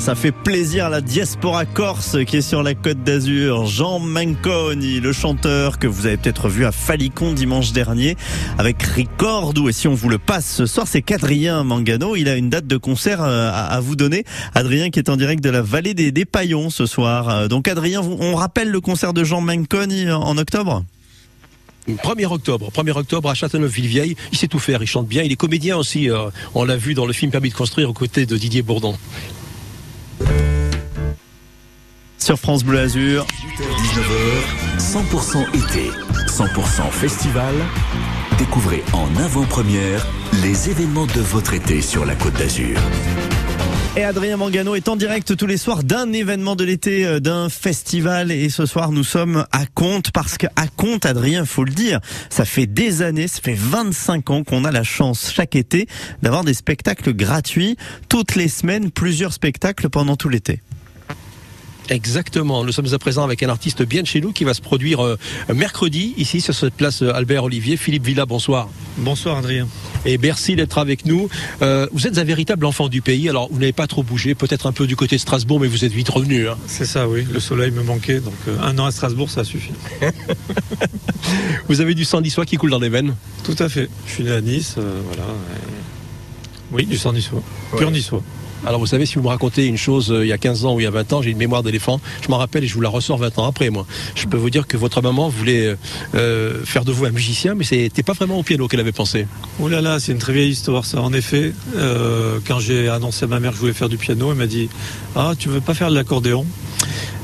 ça 0.04 0.16
fait 0.16 0.34
plaisir 0.34 0.88
à 0.88 0.90
la 0.90 1.00
diaspora 1.00 1.64
corse 1.66 2.18
qui 2.26 2.36
est 2.36 2.42
sur 2.42 2.62
la 2.62 2.76
côte 2.76 3.06
d'Azur. 3.06 3.68
Jean 3.68 4.00
Manconi, 4.00 5.00
le 5.00 5.14
chanteur 5.14 5.80
que 5.80 5.88
vous 5.88 6.06
avez 6.08 6.18
peut-être 6.18 6.50
vu 6.50 6.66
à 6.66 6.74
Falicon 6.74 7.32
dimanche 7.32 7.72
dernier 7.72 8.18
avec 8.58 8.84
Ricordou. 8.84 9.70
Et 9.70 9.72
si 9.72 9.88
on 9.88 9.94
vous 9.94 10.10
le 10.10 10.18
passe 10.18 10.56
ce 10.56 10.66
soir, 10.66 10.88
c'est 10.90 11.02
qu'Adrien 11.02 11.64
Mangano. 11.64 12.18
Il 12.18 12.28
a 12.28 12.36
une 12.36 12.50
date 12.50 12.68
de 12.68 12.76
concert 12.76 13.22
euh, 13.24 13.50
à, 13.54 13.80
vous 13.80 13.96
donner. 13.96 14.26
Adrien 14.54 14.90
qui 14.90 15.00
est 15.00 15.08
en 15.10 15.16
direct 15.16 15.42
de 15.42 15.50
la 15.50 15.62
vallée 15.62 15.94
des, 15.94 16.12
des 16.12 16.26
Paillons 16.26 16.70
ce 16.70 16.86
soir. 16.86 17.30
Euh, 17.30 17.48
Donc 17.48 17.70
Adrien, 17.70 18.02
on 18.02 18.36
rappelle 18.36 18.72
le 18.72 18.82
concert 18.82 19.14
de 19.14 19.24
Jean 19.24 19.40
Manconi 19.40 20.12
en, 20.12 20.22
en 20.22 20.38
octobre? 20.38 20.84
1er 21.88 22.26
octobre, 22.26 22.72
1er 22.76 22.92
octobre 22.92 23.30
à 23.30 23.36
Châteauneuf-Villevieille. 23.36 24.16
Il 24.34 24.38
sait 24.38 24.48
tout 24.48 24.60
faire, 24.60 24.82
il 24.82 24.88
chante 24.88 25.08
bien. 25.08 25.24
Il 25.24 25.32
est 25.32 25.38
comédien 25.38 25.78
aussi. 25.78 26.10
euh, 26.10 26.30
on 26.56 26.66
l'a 26.66 26.76
vu 26.76 26.94
dans 26.94 27.06
le 27.06 27.14
film 27.14 27.32
Permis 27.32 27.52
de 27.52 27.56
construire 27.56 27.90
aux 27.90 27.94
côtés 27.94 28.26
de 28.26 28.36
Didier 28.36 28.64
Bourdon. 28.64 28.98
Sur 32.24 32.40
France 32.40 32.64
Bleu 32.64 32.80
Azur. 32.80 33.26
19h, 33.58 34.80
100% 34.80 35.50
été, 35.50 35.92
100% 36.28 36.90
festival. 36.90 37.54
Découvrez 38.38 38.84
en 38.94 39.08
avant-première 39.22 40.08
les 40.42 40.70
événements 40.70 41.06
de 41.06 41.22
votre 41.22 41.54
été 41.54 41.82
sur 41.82 42.06
la 42.06 42.16
Côte 42.16 42.34
d'Azur. 42.34 42.80
Et 43.96 44.04
Adrien 44.04 44.38
Mangano 44.38 44.74
est 44.74 44.90
en 44.90 44.96
direct 44.96 45.38
tous 45.38 45.46
les 45.46 45.58
soirs 45.58 45.84
d'un 45.84 46.12
événement 46.14 46.56
de 46.56 46.64
l'été, 46.64 47.06
euh, 47.06 47.20
d'un 47.20 47.48
festival. 47.48 48.32
Et 48.32 48.50
ce 48.50 48.66
soir, 48.66 48.92
nous 48.92 49.04
sommes 49.04 49.46
à 49.52 49.68
Comte 49.68 50.10
parce 50.10 50.40
qu'à 50.40 50.50
Comte, 50.76 51.06
Adrien, 51.06 51.46
faut 51.46 51.64
le 51.64 51.72
dire, 51.72 52.00
ça 52.32 52.44
fait 52.44 52.66
des 52.66 53.04
années, 53.04 53.28
ça 53.28 53.40
fait 53.40 53.54
25 53.54 54.32
ans 54.32 54.44
qu'on 54.44 54.66
a 54.66 54.72
la 54.72 54.82
chance 54.82 55.32
chaque 55.32 55.56
été 55.56 55.88
d'avoir 56.24 56.44
des 56.44 56.56
spectacles 56.56 57.14
gratuits 57.14 57.78
toutes 58.10 58.34
les 58.34 58.48
semaines, 58.48 58.90
plusieurs 58.90 59.32
spectacles 59.32 59.90
pendant 59.90 60.16
tout 60.16 60.30
l'été. 60.30 60.64
Exactement. 61.90 62.64
Nous 62.64 62.72
sommes 62.72 62.94
à 62.94 62.98
présent 63.00 63.24
avec 63.24 63.44
un 63.44 63.50
artiste 63.50 63.84
bien 63.84 64.02
de 64.02 64.08
chez 64.08 64.22
nous 64.22 64.32
qui 64.32 64.44
va 64.46 64.54
se 64.54 64.62
produire 64.62 65.04
euh, 65.04 65.18
mercredi 65.54 66.14
ici 66.18 66.40
sur 66.42 66.54
cette 66.56 66.74
place 66.74 67.02
euh, 67.02 67.14
Albert 67.14 67.44
Olivier. 67.44 67.76
Philippe 67.78 68.06
Villa, 68.06 68.26
bonsoir. 68.26 68.70
Bonsoir 68.98 69.38
Adrien. 69.38 69.68
Et 70.06 70.18
merci 70.18 70.56
d'être 70.56 70.78
avec 70.78 71.06
nous. 71.06 71.30
Euh, 71.62 71.88
vous 71.92 72.08
êtes 72.08 72.18
un 72.18 72.24
véritable 72.24 72.66
enfant 72.66 72.88
du 72.88 73.02
pays. 73.02 73.28
Alors 73.30 73.50
vous 73.52 73.60
n'avez 73.60 73.74
pas 73.74 73.88
trop 73.88 74.02
bougé, 74.04 74.34
peut-être 74.34 74.66
un 74.68 74.72
peu 74.72 74.88
du 74.88 74.96
côté 74.96 75.18
de 75.18 75.22
Strasbourg, 75.22 75.60
mais 75.60 75.68
vous 75.68 75.84
êtes 75.86 75.92
vite 75.92 76.10
revenu. 76.10 76.48
hein. 76.48 76.58
C'est 76.68 76.86
ça, 76.86 77.08
oui. 77.08 77.26
Le 77.32 77.40
soleil 77.40 77.72
me 77.72 77.84
manquait, 77.84 78.20
donc 78.22 78.34
euh, 78.48 78.58
un 78.62 78.78
an 78.80 78.86
à 78.86 78.92
Strasbourg, 78.92 79.30
ça 79.30 79.44
suffit. 79.44 79.74
Vous 81.70 81.82
avez 81.82 81.96
du 81.96 82.06
sang 82.06 82.22
niçois 82.22 82.46
qui 82.46 82.58
coule 82.58 82.70
dans 82.70 82.80
les 82.80 82.90
veines? 82.90 83.16
Tout 83.44 83.56
à 83.60 83.70
fait. 83.70 83.90
Je 84.08 84.12
suis 84.12 84.24
né 84.24 84.32
à 84.32 84.42
Nice, 84.42 84.76
euh, 84.78 85.00
voilà. 85.06 85.24
Oui, 86.72 86.86
du 86.86 86.98
sang 86.98 87.14
niçois. 87.14 87.42
Pur 87.78 87.92
niçois. 87.92 88.22
Alors 88.66 88.80
vous 88.80 88.86
savez, 88.86 89.06
si 89.06 89.16
vous 89.16 89.24
me 89.24 89.28
racontez 89.28 89.66
une 89.66 89.78
chose 89.78 90.10
euh, 90.10 90.24
il 90.24 90.30
y 90.30 90.32
a 90.32 90.38
15 90.38 90.66
ans 90.66 90.76
ou 90.76 90.80
il 90.80 90.84
y 90.84 90.88
a 90.88 90.92
20 90.92 91.14
ans, 91.14 91.22
j'ai 91.22 91.32
une 91.32 91.38
mémoire 91.38 91.64
d'éléphant, 91.64 92.00
je 92.22 92.30
m'en 92.30 92.38
rappelle 92.38 92.64
et 92.64 92.68
je 92.68 92.74
vous 92.74 92.82
la 92.82 92.88
ressors 92.88 93.18
20 93.18 93.40
ans 93.40 93.46
après 93.46 93.70
moi. 93.70 93.86
Je 94.16 94.26
peux 94.26 94.38
vous 94.38 94.50
dire 94.50 94.68
que 94.68 94.78
votre 94.78 95.02
maman 95.02 95.28
voulait 95.28 95.66
euh, 95.66 95.76
euh, 96.16 96.64
faire 96.64 96.86
de 96.86 96.94
vous 96.94 97.06
un 97.06 97.12
musicien, 97.12 97.56
mais 97.56 97.66
c'était 97.66 98.04
pas 98.04 98.14
vraiment 98.14 98.40
au 98.40 98.44
piano 98.44 98.70
qu'elle 98.70 98.80
avait 98.80 98.94
pensé. 98.94 99.28
Oh 99.60 99.68
là 99.68 99.82
là, 99.82 100.00
c'est 100.00 100.14
une 100.14 100.18
très 100.18 100.32
vieille 100.32 100.52
histoire 100.52 100.86
ça. 100.86 101.02
En 101.02 101.12
effet, 101.12 101.54
quand 102.48 102.60
j'ai 102.60 102.88
annoncé 102.88 103.26
à 103.26 103.28
ma 103.28 103.40
mère 103.40 103.52
que 103.52 103.58
je 103.58 103.62
voulais 103.62 103.74
faire 103.74 103.90
du 103.90 103.98
piano, 103.98 104.32
elle 104.32 104.38
m'a 104.38 104.48
dit 104.48 104.70
Ah, 105.16 105.34
tu 105.38 105.50
veux 105.50 105.62
pas 105.62 105.74
faire 105.74 105.90
de 105.90 105.96
l'accordéon? 105.96 106.46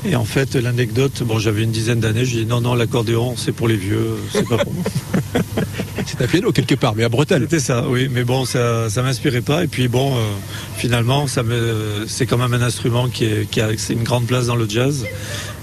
Et 0.06 0.15
en 0.15 0.25
fait, 0.25 0.56
l'anecdote, 0.56 1.24
bon, 1.24 1.39
j'avais 1.39 1.63
une 1.63 1.72
dizaine 1.72 2.00
d'années, 2.00 2.25
j'ai 2.25 2.39
dit 2.39 2.46
Non, 2.46 2.62
non, 2.62 2.74
l'accordéon, 2.74 3.36
c'est 3.36 3.51
pour 3.51 3.68
les 3.68 3.75
vieux, 3.75 4.15
c'est 4.32 4.48
pas 4.48 4.58
pour 4.58 4.74
moi. 4.74 4.84
C'est 6.06 6.24
un 6.24 6.27
piano 6.27 6.51
quelque 6.51 6.74
part, 6.74 6.96
mais 6.96 7.03
à 7.03 7.10
Bretagne. 7.10 7.44
C'était 7.44 7.60
ça, 7.60 7.86
oui, 7.88 8.10
mais 8.12 8.24
bon, 8.24 8.44
ça, 8.44 8.89
ça 8.89 9.03
m'inspirait 9.03 9.41
pas. 9.41 9.63
Et 9.63 9.68
puis 9.68 9.88
bon, 9.88 10.15
euh, 10.18 10.22
finalement, 10.75 11.27
ça 11.27 11.44
me, 11.44 12.06
c'est 12.08 12.25
quand 12.25 12.38
même 12.38 12.53
un 12.53 12.63
instrument 12.63 13.10
qui, 13.10 13.25
est, 13.25 13.48
qui 13.48 13.62
a 13.62 13.70
une 13.89 14.03
grande 14.03 14.25
place 14.25 14.48
dans 14.48 14.56
le 14.56 14.68
jazz. 14.68 15.06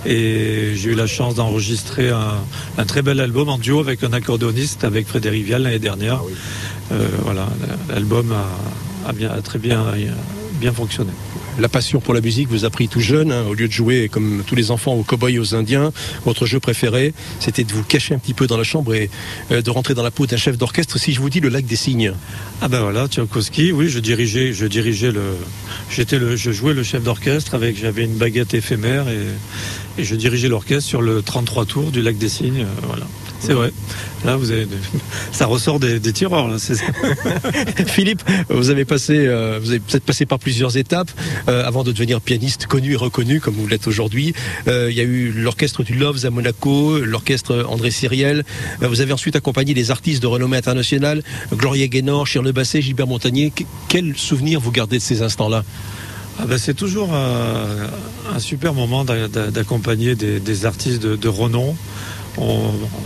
Et 0.07 0.75
j'ai 0.77 0.91
eu 0.91 0.95
la 0.95 1.09
chance 1.09 1.35
d'enregistrer 1.35 2.11
un, 2.11 2.35
un 2.79 2.85
très 2.85 3.03
bel 3.03 3.19
album 3.19 3.49
en 3.49 3.59
duo 3.59 3.81
avec 3.81 4.05
un 4.05 4.13
accordéoniste, 4.13 4.85
avec 4.85 5.09
Frédéric 5.09 5.45
Vial 5.45 5.63
l'année 5.63 5.81
dernière. 5.81 6.23
Euh, 6.93 7.09
voilà, 7.25 7.49
l'album 7.89 8.33
a, 8.33 9.09
a 9.09 9.13
bien, 9.13 9.31
a 9.33 9.43
très 9.43 9.59
bien, 9.59 9.85
bien 10.61 10.73
fonctionné. 10.73 11.11
La 11.59 11.69
passion 11.69 12.01
pour 12.01 12.13
la 12.13 12.21
musique 12.21 12.49
vous 12.49 12.67
a 12.67 12.71
pris 12.71 12.87
tout 12.87 13.01
jeune, 13.01 13.33
hein, 13.33 13.45
au 13.49 13.55
lieu 13.55 13.67
de 13.67 13.73
jouer 13.73 14.11
comme 14.11 14.43
tous 14.47 14.55
les 14.55 14.71
enfants 14.71 14.93
aux 14.93 15.03
cow-boys 15.03 15.39
aux 15.39 15.55
indiens. 15.55 15.91
Votre 16.27 16.45
jeu 16.45 16.61
préféré, 16.61 17.15
c'était 17.41 17.65
de 17.65 17.73
vous 17.73 17.83
cacher 17.83 18.15
un 18.15 18.19
petit 18.19 18.35
peu 18.35 18.47
dans 18.47 18.59
la 18.59 18.65
chambre 18.65 18.95
et 18.95 19.09
euh, 19.51 19.63
de 19.63 19.71
rentrer 19.71 19.95
dans 19.95 20.03
la 20.03 20.11
peau 20.11 20.27
d'un 20.27 20.37
chef 20.37 20.59
d'orchestre. 20.59 20.99
Si 20.99 21.15
je 21.15 21.21
vous 21.21 21.31
dis 21.31 21.41
le 21.41 21.49
lac 21.49 21.65
des 21.65 21.77
cygnes. 21.77 22.13
Ah 22.61 22.69
ben 22.69 22.81
voilà, 22.81 23.09
Tchaikovsky, 23.09 23.73
oui, 23.73 23.89
je 23.89 24.01
dirigeais, 24.01 24.53
je 24.53 24.67
dirigeais 24.67 25.13
le, 25.13 25.37
j'étais 25.91 26.19
le, 26.19 26.37
je 26.37 26.51
jouais 26.51 26.75
le 26.75 26.83
chef 26.83 27.03
d'orchestre 27.03 27.55
avec, 27.55 27.79
j'avais 27.79 28.05
une 28.05 28.17
baguette 28.17 28.53
éphémère 28.53 29.09
et, 29.09 30.01
et 30.01 30.05
je 30.05 30.15
dirigeais 30.15 30.49
l'orchestre 30.49 30.89
sur 30.89 31.01
le 31.01 31.23
33 31.23 31.65
tours 31.65 31.91
du 31.91 32.03
lac 32.03 32.19
des 32.19 32.29
Cygnes, 32.29 32.61
euh, 32.61 32.87
voilà. 32.87 33.07
C'est 33.47 33.53
vrai. 33.53 33.73
Là, 34.25 34.37
vous 34.37 34.51
avez, 34.51 34.67
ça 35.33 35.47
ressort 35.47 35.79
des, 35.81 36.01
des 36.01 36.13
tireurs, 36.13 36.49
là. 36.49 36.57
Philippe, 37.87 38.23
vous 38.49 38.71
avez 38.71 38.85
passé, 38.85 39.15
euh, 39.17 39.59
vous 39.63 39.71
avez 39.71 39.81
peut-être 39.81 40.05
passé 40.05 40.27
par 40.27 40.39
plusieurs 40.39 40.77
étapes 40.77 41.11
euh, 41.49 41.65
avant 41.67 41.85
de 41.85 41.93
devenir 41.93 42.21
pianiste 42.21 42.67
connu 42.67 42.93
et 42.95 42.97
reconnu 42.97 43.41
comme 43.41 43.55
vous 43.55 43.67
l'êtes 43.67 43.87
aujourd'hui. 43.87 44.35
Euh, 44.69 44.89
il 44.91 44.97
y 44.97 45.01
a 45.01 45.05
eu 45.05 45.31
l'orchestre 45.33 45.83
du 45.83 45.95
Loves 45.95 46.25
à 46.27 46.31
Monaco, 46.31 46.99
l'orchestre 46.99 47.65
André 47.69 47.91
Cyriel. 47.91 48.45
Vous 48.81 49.01
avez 49.01 49.13
ensuite 49.13 49.37
accompagné 49.37 49.75
des 49.75 49.91
artistes 49.91 50.23
de 50.23 50.27
renommée 50.27 50.57
internationale, 50.57 51.23
Gloria 51.53 51.87
Gaynor, 51.87 52.27
Charles 52.27 52.53
Basset, 52.53 52.83
Gilbert 52.83 53.07
Montagnier. 53.07 53.51
Que- 53.55 53.65
quel 53.89 54.17
souvenir 54.17 54.61
vous 54.61 54.73
gardez 54.73 54.99
de 54.99 55.03
ces 55.03 55.23
instants-là? 55.23 55.65
Ah 56.39 56.45
ben, 56.47 56.59
c'est 56.59 56.75
toujours 56.75 57.15
un, 57.15 58.35
un 58.35 58.39
super 58.39 58.75
moment 58.75 59.05
d'a- 59.05 59.29
d'a- 59.29 59.51
d'accompagner 59.51 60.15
des, 60.15 60.39
des 60.41 60.67
artistes 60.67 61.01
de, 61.03 61.17
de 61.17 61.29
renom. 61.29 61.75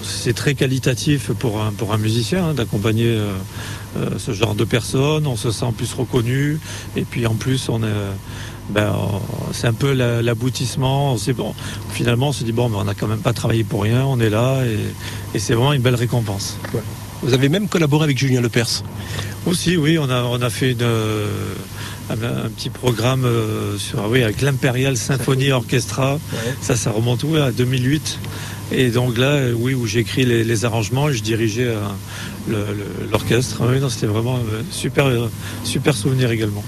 C'est 0.02 0.34
très 0.34 0.54
qualitatif 0.54 1.30
pour 1.32 1.60
un, 1.62 1.72
pour 1.72 1.92
un 1.92 1.98
musicien 1.98 2.46
hein, 2.48 2.54
d'accompagner 2.54 3.06
euh, 3.06 3.32
euh, 3.96 4.10
ce 4.18 4.32
genre 4.32 4.54
de 4.54 4.64
personnes. 4.64 5.26
On 5.26 5.36
se 5.36 5.50
sent 5.50 5.66
plus 5.76 5.92
reconnu. 5.94 6.58
Et 6.96 7.02
puis 7.02 7.26
en 7.26 7.34
plus, 7.34 7.68
on 7.68 7.82
est, 7.82 7.86
ben, 8.70 8.92
c'est 9.52 9.66
un 9.66 9.72
peu 9.72 9.92
la- 9.92 10.22
l'aboutissement. 10.22 11.16
Bon. 11.36 11.54
Finalement, 11.92 12.28
on 12.28 12.32
se 12.32 12.44
dit 12.44 12.52
bon, 12.52 12.70
on 12.74 12.84
n'a 12.84 12.94
quand 12.94 13.06
même 13.08 13.20
pas 13.20 13.32
travaillé 13.32 13.64
pour 13.64 13.82
rien. 13.82 14.04
On 14.04 14.18
est 14.20 14.30
là 14.30 14.62
et, 14.64 15.36
et 15.36 15.38
c'est 15.38 15.54
vraiment 15.54 15.72
une 15.72 15.82
belle 15.82 15.94
récompense. 15.94 16.56
Vous 17.22 17.34
avez 17.34 17.48
même 17.48 17.68
collaboré 17.68 18.04
avec 18.04 18.18
Julien 18.18 18.40
Lepers. 18.40 18.82
Aussi, 19.46 19.76
oui, 19.76 19.98
on 19.98 20.08
a, 20.10 20.22
on 20.22 20.40
a 20.42 20.50
fait 20.50 20.72
une, 20.72 20.78
euh, 20.82 21.26
un, 22.10 22.14
un 22.46 22.48
petit 22.48 22.70
programme 22.70 23.26
sur, 23.78 24.08
oui, 24.08 24.22
avec 24.22 24.40
l'Imperial 24.40 24.96
Symphony 24.96 25.50
Orchestra. 25.52 26.18
Ça, 26.62 26.76
ça 26.76 26.90
remonte 26.90 27.22
oui, 27.24 27.38
à 27.38 27.52
2008. 27.52 28.18
Et 28.72 28.90
donc 28.90 29.18
là, 29.18 29.32
euh, 29.32 29.52
oui, 29.52 29.74
où 29.74 29.86
j'écris 29.86 30.24
les, 30.24 30.44
les 30.44 30.64
arrangements 30.64 31.08
et 31.08 31.14
je 31.14 31.22
dirigeais 31.22 31.66
euh, 31.66 32.64
l'orchestre. 33.10 33.62
Oui, 33.66 33.80
non, 33.80 33.88
c'était 33.88 34.06
vraiment 34.06 34.36
un 34.36 34.72
super, 34.72 35.06
euh, 35.06 35.28
super 35.64 35.96
souvenir 35.96 36.30
également. 36.30 36.62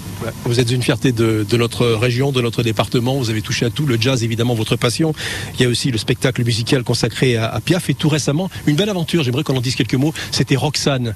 Vous 0.45 0.59
êtes 0.59 0.71
une 0.71 0.83
fierté 0.83 1.13
de, 1.13 1.47
de 1.49 1.57
notre 1.57 1.87
région, 1.87 2.33
de 2.33 2.41
notre 2.41 2.63
département. 2.63 3.17
Vous 3.17 3.31
avez 3.31 3.43
touché 3.43 3.67
à 3.67 3.71
tout. 3.71 3.87
Le 3.87 4.01
jazz, 4.01 4.25
évidemment, 4.25 4.55
votre 4.55 4.77
passion. 4.77 5.15
Il 5.55 5.63
y 5.63 5.65
a 5.65 5.69
aussi 5.69 5.91
le 5.91 5.99
spectacle 5.99 6.45
musical 6.45 6.83
consacré 6.83 7.37
à, 7.37 7.49
à 7.49 7.61
Piaf. 7.61 7.89
Et 7.91 7.95
tout 7.95 8.09
récemment, 8.09 8.51
une 8.67 8.77
belle 8.77 8.91
aventure. 8.91 9.23
J'aimerais 9.23 9.45
qu'on 9.45 9.57
en 9.57 9.61
dise 9.61 9.77
quelques 9.77 9.95
mots. 9.95 10.13
C'était 10.33 10.57
Roxane. 10.57 11.15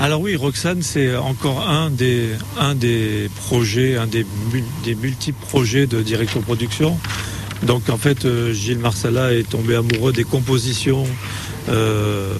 Alors 0.00 0.20
oui, 0.20 0.36
Roxane, 0.36 0.80
c'est 0.82 1.16
encore 1.16 1.68
un 1.68 1.90
des, 1.90 2.28
un 2.58 2.76
des 2.76 3.28
projets, 3.46 3.96
un 3.96 4.06
des, 4.06 4.24
des 4.84 4.94
multiples 4.94 5.44
projets 5.44 5.86
de 5.88 6.02
direction 6.02 6.40
production. 6.40 6.96
Donc 7.62 7.88
en 7.88 7.96
fait, 7.96 8.24
euh, 8.24 8.52
Gilles 8.52 8.78
Marsala 8.78 9.34
est 9.34 9.48
tombé 9.48 9.74
amoureux 9.74 10.12
des 10.12 10.24
compositions 10.24 11.04
euh, 11.68 12.34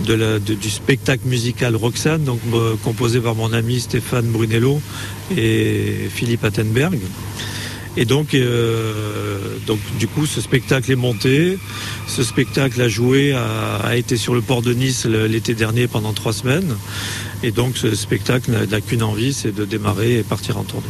du 0.00 0.70
spectacle 0.70 1.26
musical 1.26 1.76
Roxane, 1.76 2.24
donc 2.24 2.40
euh, 2.52 2.74
composé 2.82 3.20
par 3.20 3.34
mon 3.34 3.52
ami 3.52 3.80
Stéphane 3.80 4.26
Brunello 4.26 4.80
et 5.36 6.08
Philippe 6.12 6.44
Attenberg. 6.44 6.98
Et 7.96 8.06
donc, 8.06 8.30
du 8.34 10.08
coup, 10.08 10.26
ce 10.26 10.40
spectacle 10.40 10.90
est 10.90 10.96
monté. 10.96 11.56
Ce 12.08 12.24
spectacle 12.24 12.82
a 12.82 12.88
joué, 12.88 13.34
a, 13.34 13.76
a 13.84 13.94
été 13.94 14.16
sur 14.16 14.34
le 14.34 14.40
port 14.40 14.62
de 14.62 14.74
Nice 14.74 15.06
l'été 15.06 15.54
dernier 15.54 15.86
pendant 15.86 16.12
trois 16.12 16.32
semaines. 16.32 16.74
Et 17.44 17.52
donc, 17.52 17.76
ce 17.76 17.94
spectacle 17.94 18.50
n'a 18.68 18.80
qu'une 18.80 19.04
envie, 19.04 19.32
c'est 19.32 19.54
de 19.54 19.64
démarrer 19.64 20.18
et 20.18 20.22
partir 20.24 20.58
en 20.58 20.64
tournée. 20.64 20.88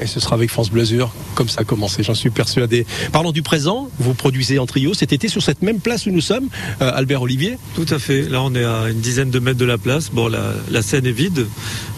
Et 0.00 0.06
ce 0.06 0.20
sera 0.20 0.34
avec 0.34 0.50
France 0.50 0.70
Blasure, 0.70 1.12
comme 1.34 1.48
ça 1.48 1.60
a 1.62 1.64
commencé, 1.64 2.02
j'en 2.02 2.14
suis 2.14 2.30
persuadé. 2.30 2.84
Parlons 3.12 3.32
du 3.32 3.42
présent, 3.42 3.88
vous 3.98 4.14
produisez 4.14 4.58
en 4.58 4.66
trio 4.66 4.94
cet 4.94 5.12
été 5.12 5.28
sur 5.28 5.42
cette 5.42 5.62
même 5.62 5.80
place 5.80 6.06
où 6.06 6.10
nous 6.10 6.20
sommes, 6.20 6.48
euh, 6.80 6.90
Albert 6.94 7.22
Olivier. 7.22 7.56
Tout 7.74 7.86
à 7.90 7.98
fait. 7.98 8.22
Là, 8.28 8.42
on 8.42 8.54
est 8.54 8.64
à 8.64 8.88
une 8.90 9.00
dizaine 9.00 9.30
de 9.30 9.38
mètres 9.38 9.58
de 9.58 9.64
la 9.64 9.78
place. 9.78 10.10
Bon, 10.12 10.28
la, 10.28 10.52
la 10.70 10.82
scène 10.82 11.06
est 11.06 11.12
vide, 11.12 11.46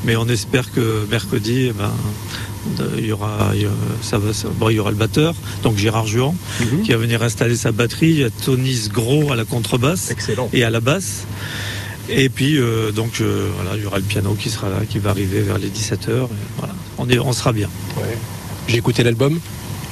mais 0.04 0.16
on 0.16 0.28
espère 0.28 0.70
que 0.72 1.06
mercredi, 1.10 1.68
eh 1.70 1.72
ben, 1.72 1.90
il 2.98 3.06
y 3.06 3.12
aura, 3.12 3.52
ça 4.02 4.18
va, 4.18 4.32
ça- 4.32 4.48
bon, 4.58 4.68
il 4.70 4.76
y 4.76 4.78
aura 4.78 4.90
le 4.90 4.96
batteur, 4.96 5.34
donc 5.62 5.76
Gérard 5.76 6.06
Juan, 6.06 6.34
qui 6.84 6.92
va 6.92 6.96
venir 6.98 7.22
installer 7.22 7.56
sa 7.56 7.72
batterie. 7.72 8.10
Il 8.10 8.18
y 8.20 8.24
a 8.24 8.30
Tonis 8.30 8.88
Gros 8.92 9.32
à 9.32 9.36
la 9.36 9.44
contrebasse 9.44 10.10
Excellent. 10.10 10.48
et 10.52 10.64
à 10.64 10.70
la 10.70 10.80
basse. 10.80 11.24
Et 12.08 12.28
puis, 12.28 12.58
euh, 12.58 12.90
donc, 12.92 13.20
euh, 13.20 13.48
voilà, 13.56 13.76
il 13.76 13.82
y 13.82 13.86
aura 13.86 13.96
le 13.96 14.02
piano 14.04 14.34
qui 14.38 14.50
sera 14.50 14.68
là, 14.68 14.76
qui 14.88 14.98
va 14.98 15.10
arriver 15.10 15.40
vers 15.40 15.56
les 15.58 15.68
17h. 15.68 16.28
Voilà, 16.58 16.74
on, 16.98 17.08
est, 17.08 17.18
on 17.18 17.32
sera 17.32 17.52
bien. 17.52 17.68
J'ai 18.68 18.76
écouté 18.78 19.02
l'album, 19.02 19.38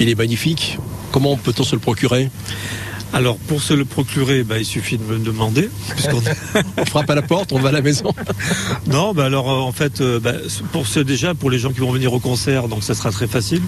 il 0.01 0.09
est 0.09 0.15
magnifique. 0.15 0.79
Comment 1.11 1.37
peut-on 1.37 1.63
se 1.65 1.75
le 1.75 1.81
procurer? 1.81 2.31
Alors 3.15 3.37
pour 3.37 3.61
se 3.63 3.75
le 3.75 3.85
procurer, 3.85 4.43
bah, 4.43 4.57
il 4.59 4.65
suffit 4.65 4.97
de 4.97 5.05
me 5.05 5.19
demander. 5.19 5.69
puisqu'on- 5.91 6.23
On 6.79 6.85
frappe 6.87 7.11
à 7.11 7.15
la 7.15 7.21
porte, 7.21 7.53
on 7.53 7.59
va 7.59 7.69
à 7.69 7.73
la 7.73 7.83
maison. 7.83 8.15
non, 8.87 9.13
bah 9.13 9.27
alors 9.27 9.51
euh, 9.51 9.57
en 9.61 9.73
fait, 9.73 10.01
euh, 10.01 10.19
bah, 10.19 10.33
pour 10.73 10.87
ceux 10.87 11.05
déjà, 11.05 11.35
pour 11.35 11.51
les 11.51 11.59
gens 11.59 11.73
qui 11.73 11.81
vont 11.81 11.93
venir 11.93 12.15
au 12.15 12.21
concert, 12.21 12.69
donc 12.69 12.83
ça 12.83 12.95
sera 12.95 13.11
très 13.11 13.27
facile. 13.27 13.61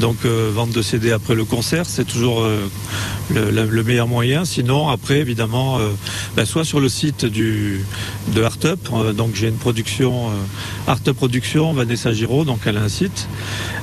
Donc 0.00 0.16
euh, 0.24 0.50
vente 0.54 0.70
de 0.70 0.80
CD 0.80 1.12
après 1.12 1.34
le 1.34 1.44
concert, 1.44 1.84
c'est 1.86 2.06
toujours 2.06 2.40
euh, 2.40 2.66
le, 3.32 3.50
le- 3.50 3.66
le 3.70 3.84
meilleur 3.84 4.08
moyen. 4.08 4.44
Sinon, 4.44 4.88
après 4.88 5.18
évidemment, 5.18 5.78
euh, 5.78 5.88
bah, 6.36 6.44
soit 6.46 6.64
sur 6.64 6.80
le 6.80 6.88
site 6.88 7.24
du 7.24 7.84
de 8.34 8.42
Artup, 8.42 8.88
euh, 8.92 9.12
donc 9.12 9.34
j'ai 9.34 9.48
une 9.48 9.56
production 9.56 10.28
euh, 10.28 10.32
Artup 10.86 11.14
Production, 11.16 11.72
Vanessa 11.72 12.12
Giraud, 12.12 12.44
donc 12.44 12.60
elle 12.66 12.76
a 12.76 12.82
un 12.82 12.88
site 12.88 13.28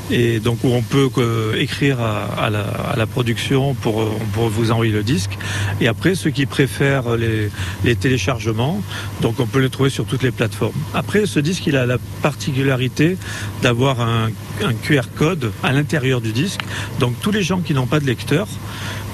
et 0.09 0.39
donc 0.41 0.63
où 0.63 0.69
on 0.69 0.81
peut 0.81 1.09
écrire 1.57 1.99
à, 2.01 2.49
la, 2.49 2.61
à 2.61 2.95
la 2.97 3.07
production 3.07 3.73
pour, 3.75 4.03
pour 4.33 4.49
vous 4.49 4.71
envoyer 4.71 4.91
le 4.91 5.03
disque. 5.03 5.37
Et 5.79 5.87
après, 5.87 6.15
ceux 6.15 6.31
qui 6.31 6.45
préfèrent 6.45 7.15
les, 7.15 7.49
les 7.85 7.95
téléchargements, 7.95 8.81
donc 9.21 9.39
on 9.39 9.45
peut 9.45 9.61
le 9.61 9.69
trouver 9.69 9.89
sur 9.89 10.05
toutes 10.05 10.23
les 10.23 10.31
plateformes. 10.31 10.73
Après, 10.93 11.25
ce 11.25 11.39
disque, 11.39 11.65
il 11.67 11.77
a 11.77 11.85
la 11.85 11.97
particularité 12.21 13.17
d'avoir 13.61 14.01
un, 14.01 14.29
un 14.63 14.73
QR 14.73 15.03
code 15.15 15.51
à 15.63 15.71
l'intérieur 15.71 16.19
du 16.19 16.33
disque. 16.33 16.61
Donc 16.99 17.13
tous 17.21 17.31
les 17.31 17.43
gens 17.43 17.61
qui 17.61 17.73
n'ont 17.73 17.87
pas 17.87 18.01
de 18.01 18.05
lecteur 18.05 18.47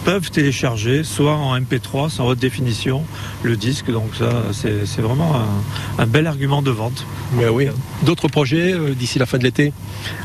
peuvent 0.08 0.32
télécharger 0.32 1.04
soit 1.04 1.36
en 1.36 1.60
MP3, 1.60 2.10
soit 2.10 2.24
en 2.24 2.30
haute 2.30 2.40
définition, 2.40 3.04
le 3.44 3.58
disque. 3.58 3.92
Donc 3.92 4.16
ça, 4.18 4.30
c'est 4.54 5.02
vraiment 5.02 5.36
un, 5.36 6.02
un 6.02 6.06
bel 6.06 6.28
argument 6.28 6.62
de 6.62 6.72
vente. 6.72 7.06
Mais 7.34 7.50
oui. 7.50 7.68
D'autres 8.04 8.30
projets 8.30 8.72
euh, 8.74 8.96
d'ici 8.96 9.20
la 9.20 9.26
fin 9.26 9.38
de 9.38 9.44
l'été? 9.44 9.74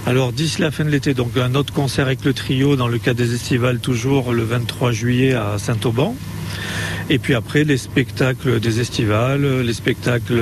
Alors 0.06 0.32
d'ici 0.32 0.60
la 0.60 0.70
fin 0.70 0.84
de 0.84 0.88
l'été, 0.88 1.14
donc 1.14 1.36
un 1.36 1.56
autre 1.56 1.72
concert 1.72 2.06
avec 2.06 2.24
le 2.24 2.32
trio 2.32 2.76
dans 2.76 2.86
le 2.86 2.98
cadre 2.98 3.18
des 3.18 3.34
estivales 3.34 3.80
toujours 3.80 4.32
le 4.32 4.44
23 4.44 4.92
juillet 4.92 5.34
à 5.34 5.58
Saint-Auban. 5.58 6.14
Et 7.10 7.18
puis 7.18 7.34
après 7.34 7.64
les 7.64 7.76
spectacles 7.76 8.60
des 8.60 8.80
estivales, 8.80 9.60
les 9.60 9.72
spectacles 9.72 10.40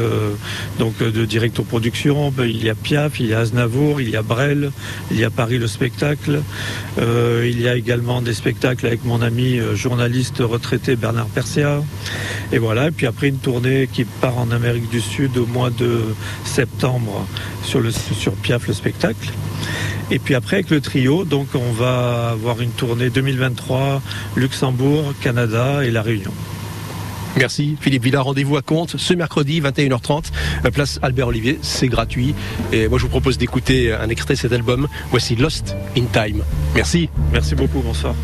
donc 0.79 0.99
de 0.99 1.25
Directo 1.25 1.63
Production, 1.63 2.31
ben, 2.31 2.45
il 2.45 2.63
y 2.63 2.71
a 2.71 2.75
Piaf, 2.75 3.19
il 3.19 3.27
y 3.27 3.35
a 3.35 3.41
Aznavour, 3.41 4.01
il 4.01 4.11
y 4.11 4.17
a 4.17 4.23
Brel, 4.23 4.71
il 5.11 5.19
y 5.19 5.25
a 5.25 5.31
Paris 5.31 5.59
le 5.59 5.67
spectacle. 5.67 6.43
Euh, 6.99 7.47
il 7.49 7.61
y 7.61 7.69
a 7.69 7.77
également 7.77 8.23
des 8.23 8.35
spectacles 8.35 8.87
avec 8.87 9.05
mon 9.05 9.23
ami 9.23 9.59
euh, 9.59 9.75
journaliste 9.75 10.39
retraité 10.39 10.97
Bernard 10.97 11.27
Persia. 11.27 11.83
Et 12.53 12.59
voilà, 12.59 12.89
et 12.89 12.91
puis 12.91 13.07
après 13.07 13.29
une 13.29 13.39
tournée 13.39 13.89
qui 13.93 14.05
part 14.05 14.39
en 14.39 14.51
Amérique 14.51 14.91
du 14.91 15.01
Sud 15.01 15.37
au 15.39 15.47
mois 15.47 15.71
de 15.71 16.01
septembre 16.45 17.27
sur, 17.65 17.81
le, 17.81 17.91
sur 17.91 18.33
Piaf 18.35 18.67
le 18.67 18.75
spectacle. 18.75 19.31
Et 20.11 20.19
puis 20.19 20.35
après 20.35 20.57
avec 20.57 20.71
le 20.71 20.81
trio, 20.81 21.25
donc 21.25 21.49
on 21.55 21.73
va 21.73 22.31
avoir 22.31 22.61
une 22.61 22.71
tournée 22.71 23.11
2023 23.11 24.03
Luxembourg, 24.37 25.15
Canada 25.21 25.85
et 25.85 25.91
la 25.91 26.03
Réunion. 26.03 26.33
Merci 27.37 27.77
Philippe 27.81 28.03
Villa, 28.03 28.21
rendez-vous 28.21 28.57
à 28.57 28.63
Comte 28.63 28.97
ce 28.97 29.15
mercredi 29.15 29.61
21h30, 29.61 30.33
euh, 30.65 30.71
place 30.71 30.99
Albert 31.03 31.29
Olivier, 31.29 31.61
c'est 31.63 31.87
gratuit. 31.87 32.35
Et 32.73 32.89
moi 32.89 32.99
je 32.99 33.05
vous 33.05 33.11
propose 33.11 33.39
d'écouter 33.39 33.93
un 33.93 34.09
extrait 34.09 34.35
de 34.35 34.39
cet 34.41 34.53
album. 34.53 34.89
Voici 35.11 35.37
Lost 35.37 35.77
in 35.97 36.07
Time. 36.13 36.43
Merci. 36.75 37.09
Merci 37.33 37.55
beaucoup, 37.55 37.81
bonsoir. 37.81 38.15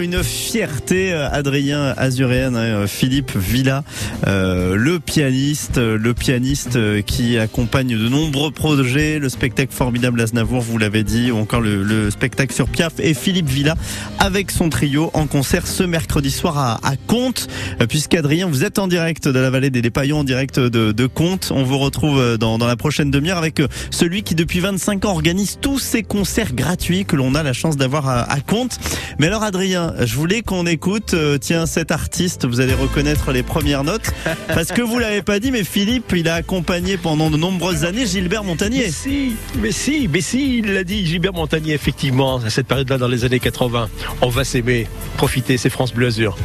Une 0.00 0.22
fierté, 0.22 1.12
euh, 1.12 1.28
Adrien 1.30 1.92
Azuréen, 1.96 2.54
hein, 2.54 2.86
Philippe 2.86 3.36
Villa, 3.36 3.82
euh, 4.26 4.76
le 4.76 5.00
pianiste, 5.00 5.78
euh, 5.78 5.98
le 5.98 6.14
pianiste 6.14 6.76
euh, 6.76 7.02
qui 7.02 7.36
accompagne 7.36 7.98
de 7.98 8.08
nombreux 8.08 8.50
projets, 8.50 9.18
le 9.18 9.28
spectacle 9.28 9.72
formidable 9.72 10.20
Aznavour, 10.20 10.60
vous 10.60 10.78
l'avez 10.78 11.02
dit, 11.02 11.30
ou 11.32 11.38
encore 11.38 11.60
le, 11.60 11.82
le 11.82 12.10
spectacle 12.10 12.54
sur 12.54 12.68
Piaf 12.68 12.94
et 12.98 13.12
Philippe 13.14 13.48
Villa 13.48 13.74
avec 14.18 14.50
son 14.50 14.68
trio 14.68 15.10
en 15.14 15.26
concert 15.26 15.66
ce 15.66 15.82
mercredi 15.82 16.30
soir 16.30 16.58
à, 16.58 16.80
à 16.82 16.96
Comte, 16.96 17.48
euh, 17.80 17.86
puisqu'Adrien, 17.86 18.46
vous 18.46 18.64
êtes 18.64 18.78
en 18.78 18.88
direct 18.88 19.28
de 19.28 19.38
la 19.38 19.50
vallée 19.50 19.70
des 19.70 19.82
Dépaillons, 19.82 20.20
en 20.20 20.24
direct 20.24 20.58
de, 20.58 21.06
Comte. 21.06 21.52
On 21.54 21.62
vous 21.62 21.78
retrouve 21.78 22.18
euh, 22.20 22.36
dans, 22.36 22.58
la 22.58 22.76
prochaine 22.76 23.10
demi-heure 23.10 23.38
avec 23.38 23.60
euh, 23.60 23.68
celui 23.90 24.22
qui 24.22 24.34
depuis 24.34 24.60
25 24.60 25.04
ans 25.04 25.10
organise 25.10 25.58
tous 25.60 25.78
ces 25.78 26.02
concerts 26.02 26.54
gratuits 26.54 27.04
que 27.04 27.16
l'on 27.16 27.34
a 27.34 27.42
la 27.42 27.52
chance 27.52 27.76
d'avoir 27.76 28.08
à, 28.08 28.30
à 28.30 28.40
Comte. 28.40 28.78
Mais 29.18 29.26
alors 29.26 29.42
Adrien, 29.42 29.87
je 30.00 30.14
voulais 30.14 30.42
qu'on 30.42 30.66
écoute, 30.66 31.14
euh, 31.14 31.38
tiens, 31.38 31.66
cet 31.66 31.90
artiste, 31.90 32.46
vous 32.46 32.60
allez 32.60 32.74
reconnaître 32.74 33.32
les 33.32 33.42
premières 33.42 33.84
notes, 33.84 34.10
parce 34.48 34.68
que 34.68 34.82
vous 34.82 34.98
l'avez 34.98 35.22
pas 35.22 35.40
dit, 35.40 35.50
mais 35.50 35.64
Philippe, 35.64 36.12
il 36.16 36.28
a 36.28 36.34
accompagné 36.34 36.96
pendant 36.96 37.30
de 37.30 37.36
nombreuses 37.36 37.84
années 37.84 38.06
Gilbert 38.06 38.44
Montagnier. 38.44 38.86
Mais 38.86 38.92
si, 38.92 39.36
mais 39.60 39.72
si, 39.72 40.08
mais 40.08 40.20
si, 40.20 40.58
il 40.58 40.72
l'a 40.72 40.84
dit, 40.84 41.06
Gilbert 41.06 41.32
Montagnier, 41.32 41.74
effectivement, 41.74 42.38
à 42.38 42.50
cette 42.50 42.66
période-là 42.66 42.98
dans 42.98 43.08
les 43.08 43.24
années 43.24 43.40
80. 43.40 43.88
On 44.22 44.28
va 44.28 44.44
s'aimer, 44.44 44.86
profiter, 45.16 45.56
c'est 45.56 45.70
France 45.70 45.92
Bleu 45.92 46.06
Azur. 46.08 46.36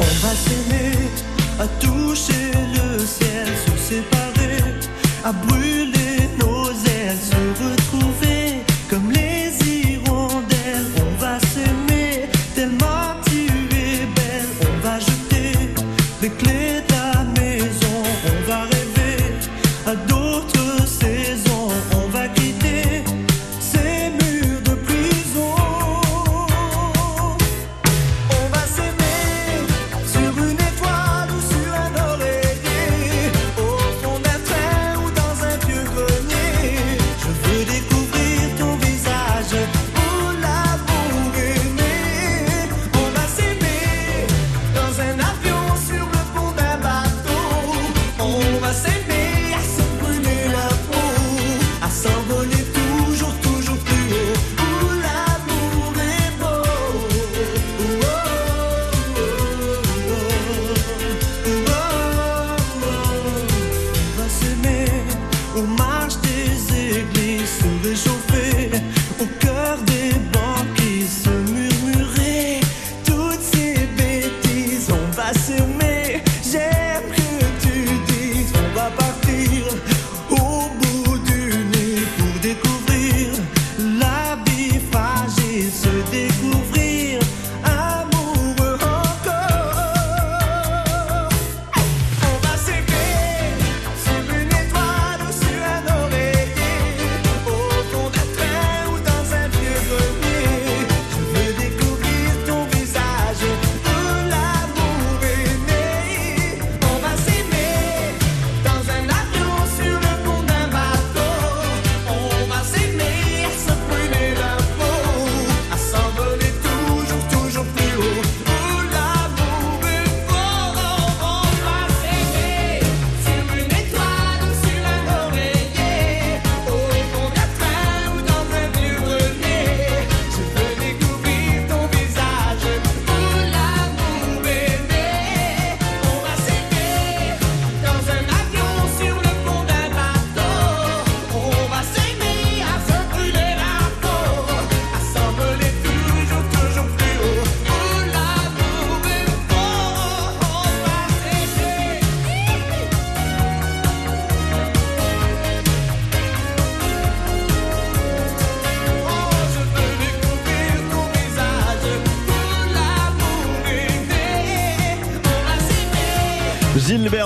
On 0.00 0.04
va 0.26 0.34
s'aimer, 0.34 0.92
à 1.58 1.66
toucher 1.80 1.89
les 16.22 16.28
clés 16.28 16.59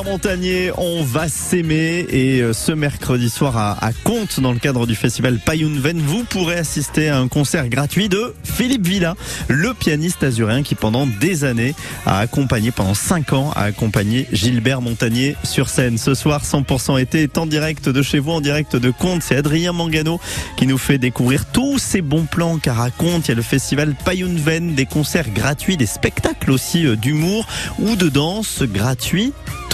Montagnier, 0.05 0.71
on 0.77 1.03
va 1.03 1.29
s'aimer 1.29 2.07
et 2.11 2.43
euh, 2.43 2.53
ce 2.53 2.73
mercredi 2.73 3.31
soir 3.31 3.57
à, 3.57 3.85
à 3.85 3.93
Comte 3.93 4.39
dans 4.39 4.53
le 4.53 4.59
cadre 4.59 4.87
du 4.87 4.95
festival 4.95 5.39
Payunven, 5.39 5.99
vous 5.99 6.25
pourrez 6.25 6.57
assister 6.57 7.09
à 7.09 7.19
un 7.19 7.29
concert 7.29 7.69
gratuit 7.69 8.11
de 8.11 8.35
Philippe 8.45 8.87
Villa, 8.87 9.15
le 9.49 9.73
pianiste 9.73 10.23
azuréen 10.23 10.63
qui 10.63 10.75
pendant 10.75 11.07
des 11.07 11.45
années 11.45 11.75
a 12.05 12.19
accompagné, 12.19 12.71
pendant 12.71 12.95
5 12.95 13.33
ans, 13.33 13.53
a 13.57 13.63
accompagné 13.63 14.29
Gilbert 14.31 14.83
Montagnier 14.83 15.37
sur 15.43 15.69
scène. 15.71 15.97
Ce 15.97 16.15
soir, 16.15 16.45
100% 16.45 17.01
été 17.01 17.23
est 17.23 17.39
en 17.39 17.47
direct 17.47 17.89
de 17.89 18.03
chez 18.03 18.19
vous, 18.19 18.33
en 18.33 18.41
direct 18.41 18.77
de 18.77 18.91
Comte. 18.91 19.23
C'est 19.23 19.37
Adrien 19.37 19.73
Mangano 19.73 20.21
qui 20.57 20.67
nous 20.67 20.79
fait 20.79 20.99
découvrir 20.99 21.47
tous 21.47 21.79
ces 21.79 22.03
bons 22.03 22.27
plans 22.27 22.59
car 22.59 22.81
à 22.81 22.91
Comte, 22.91 23.27
il 23.27 23.31
y 23.31 23.33
a 23.33 23.37
le 23.37 23.43
festival 23.43 23.95
Payunven, 24.05 24.75
des 24.75 24.87
concerts 24.87 25.31
gratuits, 25.31 25.77
des 25.77 25.87
spectacles 25.87 26.51
aussi 26.51 26.87
euh, 26.87 26.95
d'humour 26.95 27.47
ou 27.79 27.97
de 27.97 28.09
danse 28.09 28.63
gratuits 28.63 29.33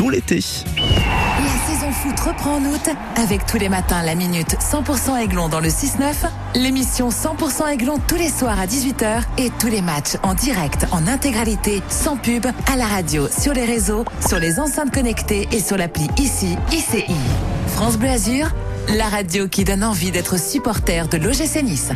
l'été. 0.08 0.42
La 0.76 1.74
saison 1.74 1.90
foot 1.92 2.18
reprend 2.20 2.56
en 2.56 2.64
août 2.64 2.88
avec 3.16 3.46
tous 3.46 3.58
les 3.58 3.68
matins 3.68 4.02
la 4.02 4.14
minute 4.14 4.56
100% 4.60 5.22
Aiglon 5.22 5.48
dans 5.48 5.60
le 5.60 5.68
6-9, 5.68 6.14
l'émission 6.54 7.10
100% 7.10 7.68
Aiglon 7.72 7.98
tous 8.08 8.16
les 8.16 8.30
soirs 8.30 8.58
à 8.58 8.66
18h 8.66 9.22
et 9.38 9.50
tous 9.58 9.68
les 9.68 9.82
matchs 9.82 10.16
en 10.22 10.34
direct, 10.34 10.86
en 10.92 11.06
intégralité, 11.06 11.82
sans 11.88 12.16
pub, 12.16 12.46
à 12.66 12.76
la 12.76 12.86
radio, 12.86 13.28
sur 13.28 13.52
les 13.52 13.64
réseaux, 13.64 14.04
sur 14.26 14.38
les 14.38 14.58
enceintes 14.58 14.92
connectées 14.92 15.48
et 15.52 15.60
sur 15.60 15.76
l'appli 15.76 16.08
ICI, 16.18 16.56
ICI. 16.72 17.04
France 17.68 17.96
Bleu 17.96 18.10
Azur, 18.10 18.50
la 18.96 19.08
radio 19.08 19.48
qui 19.48 19.64
donne 19.64 19.84
envie 19.84 20.10
d'être 20.10 20.38
supporter 20.38 21.08
de 21.08 21.16
l'OGC 21.16 21.62
Nice. 21.62 21.90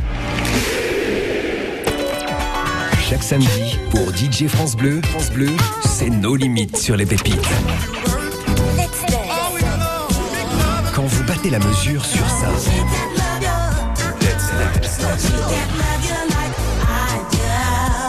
Chaque 3.14 3.22
samedi, 3.22 3.78
pour 3.90 4.12
DJ 4.12 4.48
France 4.48 4.74
Bleu, 4.74 5.00
France 5.04 5.30
Bleu, 5.30 5.50
c'est 5.84 6.10
nos 6.10 6.34
limites 6.34 6.76
sur 6.76 6.96
les 6.96 7.06
pépites. 7.06 7.38
Quand 10.92 11.06
vous 11.06 11.22
battez 11.22 11.48
la 11.50 11.60
mesure 11.60 12.04
sur 12.04 12.28
ça. 12.28 12.48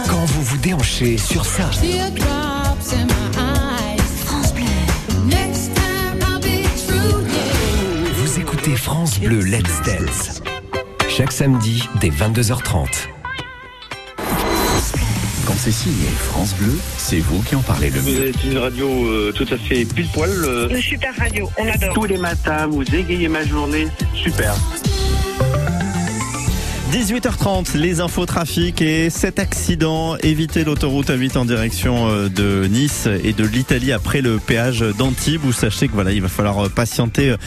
Quand 0.09 0.25
vous 0.25 0.41
vous 0.41 0.57
déhanchez 0.57 1.19
sur 1.19 1.45
ça. 1.45 1.69
Vous 8.15 8.39
écoutez 8.39 8.75
France 8.75 9.19
Bleu 9.19 9.41
Let's 9.41 9.83
Dance. 9.85 10.41
Chaque 11.07 11.31
samedi 11.31 11.87
dès 12.01 12.09
22h30. 12.09 13.14
C'est 15.65 15.71
signé 15.71 16.06
France 16.30 16.54
Bleu, 16.60 16.78
c'est 16.99 17.17
vous 17.21 17.41
qui 17.41 17.56
en 17.56 17.62
parlez 17.62 17.89
le 17.89 17.99
Vous 17.99 18.12
mieux. 18.12 18.28
êtes 18.28 18.43
une 18.43 18.60
radio 18.60 18.88
euh, 19.08 19.32
tout 19.32 19.47
à 19.51 19.58
fait 19.58 19.84
pile 19.84 20.08
poil. 20.13 20.30
euh, 20.30 20.69
Une 20.69 20.80
super 20.80 21.12
radio, 21.17 21.49
on 21.58 21.67
adore. 21.67 21.93
tous 21.95 22.06
les 22.06 22.17
matins, 22.19 22.67
vous 22.67 22.84
égayez 22.84 23.28
ma 23.28 23.43
journée. 23.43 23.88
Super. 24.13 24.54
18h30, 26.91 27.77
les 27.77 27.99
infos 27.99 28.27
trafic 28.27 28.79
et 28.79 29.09
cet 29.09 29.39
accident. 29.39 30.17
Évitez 30.17 30.63
l'autoroute 30.63 31.09
A8 31.09 31.35
en 31.35 31.43
direction 31.43 32.07
euh, 32.07 32.29
de 32.29 32.67
Nice 32.67 33.09
et 33.23 33.33
de 33.33 33.43
l'Italie 33.43 33.91
après 33.91 34.21
le 34.21 34.37
péage 34.37 34.81
d'Antibes 34.95 35.43
où 35.45 35.51
sachez 35.51 35.87
que 35.87 35.93
voilà, 35.93 36.11
il 36.11 36.21
va 36.21 36.27
falloir 36.27 36.65
euh, 36.65 36.69
patienter 36.69 37.31
euh, 37.31 37.37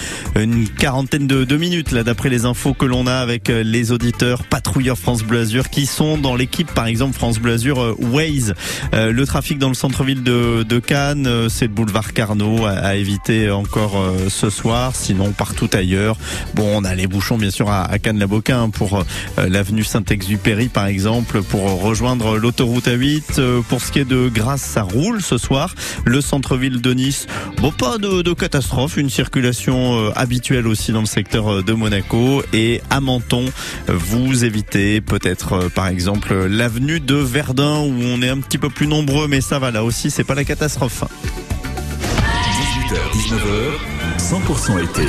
une 0.42 0.68
quarantaine 0.68 1.28
de, 1.28 1.56
minutes 1.56 1.92
là 1.92 2.02
d'après 2.02 2.30
les 2.30 2.46
infos 2.46 2.74
que 2.74 2.84
l'on 2.84 3.06
a 3.06 3.14
avec 3.14 3.48
les 3.48 3.92
auditeurs 3.92 4.44
patrouilleurs 4.44 4.98
France 4.98 5.22
Bleu 5.22 5.40
Azur 5.40 5.70
qui 5.70 5.86
sont 5.86 6.18
dans 6.18 6.34
l'équipe 6.34 6.72
par 6.72 6.86
exemple 6.86 7.14
France 7.14 7.38
Bleu 7.38 7.54
Azur 7.54 7.96
Waze. 7.98 8.54
Le 8.92 9.24
trafic 9.24 9.58
dans 9.58 9.68
le 9.68 9.74
centre-ville 9.74 10.22
de, 10.22 10.62
de 10.62 10.78
Cannes, 10.78 11.48
c'est 11.48 11.66
le 11.66 11.72
boulevard 11.72 12.12
Carnot 12.12 12.66
à, 12.66 12.96
éviter 12.96 13.50
encore 13.50 14.00
ce 14.28 14.50
soir, 14.50 14.94
sinon 14.94 15.32
partout 15.32 15.68
ailleurs. 15.72 16.16
Bon, 16.54 16.68
on 16.76 16.84
a 16.84 16.94
les 16.94 17.06
bouchons 17.06 17.38
bien 17.38 17.50
sûr 17.50 17.70
à, 17.70 17.84
à 17.84 17.98
Cannes-la-Boquin 17.98 18.70
pour 18.70 19.04
l'avenue 19.36 19.84
Saint-Exupéry 19.84 20.68
par 20.68 20.86
exemple 20.86 21.42
pour 21.42 21.82
rejoindre 21.82 22.38
l'autoroute 22.38 22.86
A8. 22.86 23.38
Euh, 23.38 23.60
Pour 23.68 23.80
ce 23.80 23.92
qui 23.92 24.00
est 24.00 24.04
de 24.04 24.28
Grasse, 24.28 24.62
ça 24.62 24.82
roule 24.82 25.22
ce 25.22 25.38
soir. 25.38 25.74
Le 26.04 26.20
centre-ville 26.20 26.80
de 26.80 26.94
Nice, 26.94 27.26
bon 27.58 27.70
pas 27.72 27.98
de, 27.98 28.32
catastrophe, 28.32 28.96
une 28.96 29.10
circulation 29.10 29.98
euh, 29.98 30.10
habituelle 30.14 30.66
aussi 30.66 30.92
dans 30.92 31.00
le 31.00 31.06
secteur 31.06 31.52
euh, 31.52 31.62
de 31.62 31.72
Monaco 31.72 32.42
et 32.52 32.80
à 32.90 33.00
Menton, 33.00 33.44
euh, 33.88 33.92
vous 33.96 34.44
évitez 34.44 35.00
peut-être 35.00 35.52
euh, 35.52 35.68
par 35.68 35.88
exemple 35.88 36.46
l'avenue 36.46 37.00
de 37.00 37.14
Verdun 37.14 37.80
où 37.80 37.94
on 38.02 38.22
est 38.22 38.28
un 38.28 38.38
petit 38.38 38.58
peu 38.58 38.70
plus 38.70 38.86
nombreux 38.86 39.28
mais 39.28 39.40
ça 39.40 39.58
va 39.58 39.70
là 39.70 39.84
aussi 39.84 40.10
c'est 40.10 40.24
pas 40.24 40.34
la 40.34 40.44
catastrophe. 40.44 41.04
18h, 42.88 42.96
19h, 43.14 43.78
100% 44.18 44.84
été 44.84 45.06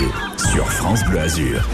sur 0.52 0.72
France 0.72 1.04
Bleu 1.06 1.20
Azur. 1.20 1.68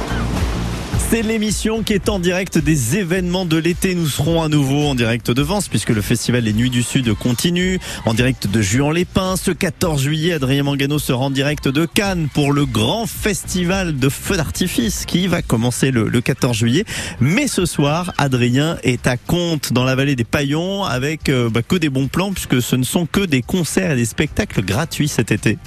C'est 1.09 1.21
l'émission 1.21 1.83
qui 1.83 1.93
est 1.93 2.09
en 2.09 2.17
direct 2.17 2.57
des 2.57 2.97
événements 2.97 3.45
de 3.45 3.57
l'été. 3.57 3.93
Nous 3.93 4.07
serons 4.07 4.41
à 4.41 4.49
nouveau 4.49 4.87
en 4.87 4.95
direct 4.95 5.29
de 5.29 5.41
Vence 5.43 5.67
puisque 5.67 5.91
le 5.91 6.01
festival 6.01 6.43
Les 6.43 6.53
Nuits 6.53 6.71
du 6.71 6.81
Sud 6.81 7.13
continue. 7.13 7.79
En 8.05 8.15
direct 8.15 8.47
de 8.47 8.61
Juan-les-Pins. 8.61 9.35
Ce 9.37 9.51
14 9.51 10.01
juillet, 10.01 10.33
Adrien 10.33 10.63
Mangano 10.63 10.97
sera 10.97 11.25
en 11.25 11.29
direct 11.29 11.67
de 11.67 11.85
Cannes 11.85 12.27
pour 12.33 12.51
le 12.51 12.65
grand 12.65 13.05
festival 13.05 13.97
de 13.97 14.09
feux 14.09 14.35
d'artifice 14.35 15.05
qui 15.05 15.27
va 15.27 15.43
commencer 15.43 15.91
le, 15.91 16.09
le 16.09 16.21
14 16.21 16.57
juillet. 16.57 16.85
Mais 17.19 17.47
ce 17.47 17.65
soir, 17.65 18.11
Adrien 18.17 18.77
est 18.83 19.05
à 19.05 19.15
Comte 19.15 19.73
dans 19.73 19.83
la 19.83 19.95
vallée 19.95 20.15
des 20.15 20.23
Paillons 20.23 20.85
avec 20.85 21.29
euh, 21.29 21.49
bah, 21.49 21.61
que 21.61 21.75
des 21.75 21.89
bons 21.89 22.07
plans 22.07 22.33
puisque 22.33 22.61
ce 22.61 22.75
ne 22.75 22.83
sont 22.83 23.05
que 23.05 23.21
des 23.21 23.43
concerts 23.43 23.91
et 23.91 23.95
des 23.95 24.05
spectacles 24.05 24.63
gratuits 24.63 25.07
cet 25.07 25.31
été. 25.31 25.59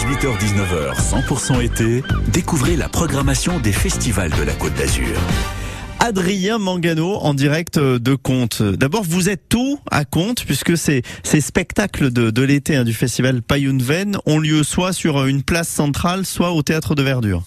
18h-19h, 0.00 0.96
100% 0.96 1.62
été, 1.62 2.02
découvrez 2.32 2.74
la 2.74 2.88
programmation 2.88 3.60
des 3.60 3.70
festivals 3.70 4.30
de 4.30 4.42
la 4.42 4.54
Côte 4.54 4.72
d'Azur. 4.72 5.14
Adrien 5.98 6.56
Mangano 6.56 7.16
en 7.16 7.34
direct 7.34 7.78
de 7.78 8.14
Comte. 8.14 8.62
D'abord, 8.62 9.04
vous 9.04 9.28
êtes 9.28 9.50
tout 9.50 9.78
à 9.90 10.06
Comte 10.06 10.46
puisque 10.46 10.78
ces, 10.78 11.02
spectacles 11.22 12.10
de, 12.10 12.30
de 12.30 12.42
l'été 12.42 12.76
hein, 12.76 12.84
du 12.84 12.94
festival 12.94 13.42
Payunven 13.42 14.16
ont 14.24 14.38
lieu 14.38 14.62
soit 14.62 14.94
sur 14.94 15.26
une 15.26 15.42
place 15.42 15.68
centrale, 15.68 16.24
soit 16.24 16.52
au 16.52 16.62
théâtre 16.62 16.94
de 16.94 17.02
Verdure? 17.02 17.42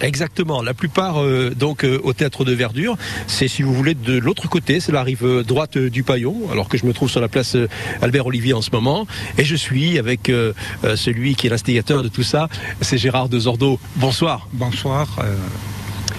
Exactement. 0.00 0.62
La 0.62 0.74
plupart 0.74 1.22
euh, 1.22 1.54
donc 1.56 1.84
euh, 1.84 1.98
au 2.04 2.12
théâtre 2.12 2.44
de 2.44 2.52
Verdure, 2.52 2.96
c'est 3.26 3.48
si 3.48 3.62
vous 3.62 3.72
voulez 3.72 3.94
de 3.94 4.18
l'autre 4.18 4.48
côté, 4.48 4.80
c'est 4.80 4.92
la 4.92 5.02
rive 5.02 5.42
droite 5.46 5.76
euh, 5.76 5.90
du 5.90 6.02
Paillon, 6.02 6.36
alors 6.52 6.68
que 6.68 6.76
je 6.78 6.86
me 6.86 6.92
trouve 6.92 7.08
sur 7.10 7.20
la 7.20 7.28
place 7.28 7.56
Albert 8.02 8.26
Olivier 8.26 8.52
en 8.52 8.62
ce 8.62 8.70
moment, 8.72 9.06
et 9.38 9.44
je 9.44 9.56
suis 9.56 9.98
avec 9.98 10.28
euh, 10.28 10.52
celui 10.96 11.34
qui 11.34 11.46
est 11.46 11.50
l'instigateur 11.50 12.02
de 12.02 12.08
tout 12.08 12.22
ça, 12.22 12.48
c'est 12.80 12.98
Gérard 12.98 13.28
de 13.28 13.38
Zordo. 13.38 13.78
Bonsoir. 13.96 14.48
Bonsoir. 14.52 15.08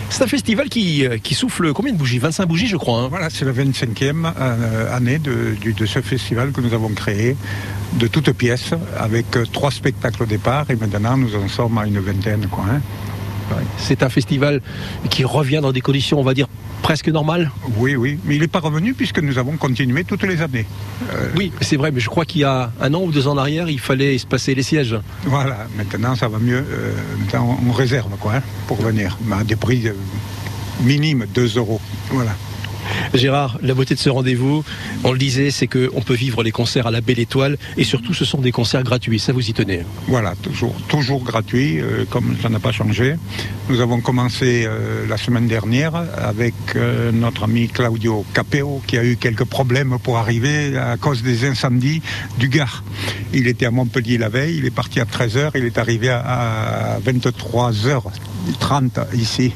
C'est 0.09 0.23
un 0.23 0.27
festival 0.27 0.69
qui, 0.69 1.05
qui 1.21 1.35
souffle 1.35 1.73
combien 1.73 1.91
de 1.91 1.97
bougies? 1.97 2.17
25 2.19 2.45
bougies, 2.45 2.67
je 2.67 2.77
crois. 2.77 3.01
hein 3.01 3.07
Voilà, 3.09 3.29
c'est 3.29 3.43
la 3.43 3.51
25e 3.51 4.31
euh, 4.39 4.95
année 4.95 5.19
de, 5.19 5.55
ce 5.85 6.01
festival 6.01 6.51
que 6.51 6.61
nous 6.61 6.73
avons 6.73 6.89
créé 6.89 7.35
de 7.93 8.07
toutes 8.07 8.31
pièces, 8.31 8.71
avec 8.97 9.25
trois 9.51 9.71
spectacles 9.71 10.23
au 10.23 10.25
départ, 10.25 10.65
et 10.69 10.75
maintenant 10.75 11.17
nous 11.17 11.35
en 11.35 11.47
sommes 11.47 11.77
à 11.77 11.85
une 11.85 11.99
vingtaine. 11.99 12.47
Quoi, 12.47 12.65
hein. 12.71 12.81
C'est 13.77 14.03
un 14.03 14.09
festival 14.09 14.61
qui 15.09 15.23
revient 15.23 15.59
dans 15.61 15.71
des 15.71 15.81
conditions, 15.81 16.19
on 16.19 16.23
va 16.23 16.33
dire, 16.33 16.47
presque 16.81 17.07
normales. 17.09 17.51
Oui, 17.77 17.95
oui, 17.95 18.19
mais 18.25 18.35
il 18.35 18.41
n'est 18.41 18.47
pas 18.47 18.59
revenu 18.59 18.93
puisque 18.93 19.19
nous 19.19 19.37
avons 19.37 19.57
continué 19.57 20.03
toutes 20.03 20.23
les 20.23 20.41
années. 20.41 20.65
Euh, 21.13 21.29
Oui, 21.37 21.51
c'est 21.61 21.75
vrai, 21.77 21.91
mais 21.91 21.99
je 21.99 22.09
crois 22.09 22.25
qu'il 22.25 22.41
y 22.41 22.43
a 22.43 22.71
un 22.81 22.93
an 22.93 23.01
ou 23.03 23.11
deux 23.11 23.27
ans 23.27 23.33
en 23.33 23.37
arrière, 23.37 23.69
il 23.69 23.79
fallait 23.79 24.17
se 24.17 24.25
passer 24.27 24.53
les 24.55 24.63
sièges. 24.63 24.97
Voilà, 25.25 25.67
maintenant 25.77 26.15
ça 26.15 26.27
va 26.27 26.39
mieux. 26.39 26.63
euh, 26.69 26.93
maintenant 27.19 27.57
on 27.67 27.71
réserve 27.71 28.11
quoi, 28.19 28.35
hein, 28.35 28.41
pour 28.67 28.77
venir, 28.81 29.17
mais 29.25 29.35
à 29.37 29.43
des 29.43 29.55
prix 29.55 29.87
euh, 29.87 29.93
minimes, 30.83 31.25
2 31.33 31.57
euros. 31.57 31.81
Voilà. 32.11 32.31
Gérard, 33.13 33.57
la 33.61 33.73
beauté 33.73 33.95
de 33.95 33.99
ce 33.99 34.09
rendez-vous, 34.09 34.63
on 35.03 35.11
le 35.11 35.17
disait, 35.17 35.51
c'est 35.51 35.67
qu'on 35.67 36.01
peut 36.01 36.13
vivre 36.13 36.43
les 36.43 36.51
concerts 36.51 36.87
à 36.87 36.91
la 36.91 37.01
belle 37.01 37.19
étoile 37.19 37.57
et 37.77 37.83
surtout 37.83 38.13
ce 38.13 38.25
sont 38.25 38.39
des 38.39 38.51
concerts 38.51 38.83
gratuits, 38.83 39.19
ça 39.19 39.33
vous 39.33 39.47
y 39.49 39.53
tenez. 39.53 39.81
Voilà, 40.07 40.33
toujours, 40.41 40.75
toujours 40.87 41.23
gratuit, 41.23 41.79
euh, 41.79 42.05
comme 42.09 42.35
ça 42.41 42.49
n'a 42.49 42.59
pas 42.59 42.71
changé. 42.71 43.15
Nous 43.69 43.81
avons 43.81 44.01
commencé 44.01 44.65
euh, 44.67 45.05
la 45.07 45.17
semaine 45.17 45.47
dernière 45.47 45.93
avec 46.17 46.53
euh, 46.75 47.11
notre 47.11 47.43
ami 47.43 47.67
Claudio 47.67 48.25
Capeo 48.33 48.81
qui 48.87 48.97
a 48.97 49.03
eu 49.03 49.17
quelques 49.17 49.45
problèmes 49.45 49.97
pour 50.03 50.17
arriver 50.17 50.77
à 50.77 50.97
cause 50.97 51.23
des 51.23 51.45
incendies 51.45 52.01
du 52.39 52.49
Gard. 52.49 52.83
Il 53.33 53.47
était 53.47 53.65
à 53.65 53.71
Montpellier 53.71 54.17
la 54.17 54.29
veille, 54.29 54.57
il 54.57 54.65
est 54.65 54.69
parti 54.71 54.99
à 54.99 55.05
13h, 55.05 55.51
il 55.55 55.65
est 55.65 55.77
arrivé 55.77 56.09
à, 56.09 56.19
à 56.95 56.99
23h30 56.99 59.15
ici. 59.15 59.53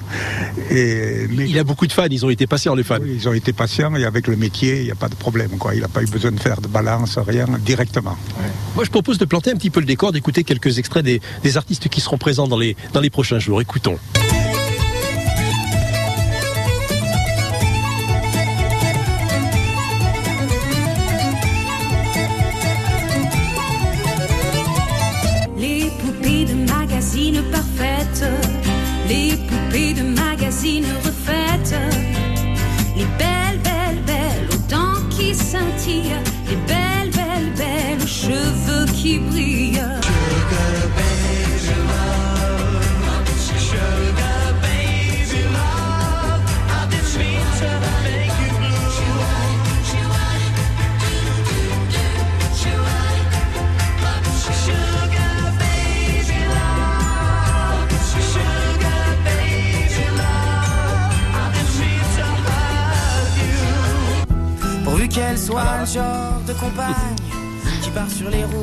Et, 0.70 1.28
mais- 1.30 1.50
Il 1.50 1.58
a 1.58 1.64
beaucoup 1.64 1.88
de 1.88 1.94
fans, 1.94 2.08
ils 2.10 2.26
ont 2.26 2.30
été 2.30 2.48
patients 2.48 2.76
les 2.76 2.84
fans. 2.84 2.98
oui, 3.02 3.18
ils 3.22 3.30
ont 3.30 3.34
été 3.34 3.54
patients 3.54 3.96
et 3.96 4.06
avec 4.06 4.28
le 4.28 4.36
métier, 4.36 4.80
il 4.80 4.86
n'y 4.86 4.92
a 4.92 4.96
pas 4.96 5.10
de 5.10 5.16
problème. 5.16 5.52
Il 5.74 5.82
n'a 5.82 5.88
pas 5.88 6.02
eu 6.02 6.08
besoin 6.08 6.32
de 6.32 6.40
faire 6.40 6.60
de 6.60 6.68
balance, 6.68 7.20
rien, 7.20 7.46
directement. 7.60 8.18
Moi 8.76 8.84
je 8.84 8.90
propose 8.90 9.18
de 9.20 9.26
planter 9.26 9.52
un 9.52 9.56
petit 9.56 9.70
peu 9.70 9.80
le 9.80 9.86
décor, 9.86 10.12
d'écouter 10.12 10.44
quelques 10.44 10.80
extraits 10.80 11.06
des, 11.06 11.58
artistes 11.58 11.90
qui 11.90 12.02
seront 12.02 12.18
présents 12.18 12.48
dans 12.48 12.58
les 12.58 13.10
prochains 13.12 13.40
jours. 13.40 13.62
Écoutons. 13.62 14.00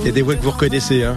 Il 0.00 0.06
y 0.06 0.08
a 0.08 0.12
des 0.12 0.22
voix 0.22 0.34
que 0.36 0.42
vous 0.42 0.50
reconnaissez, 0.50 1.04
hein. 1.04 1.16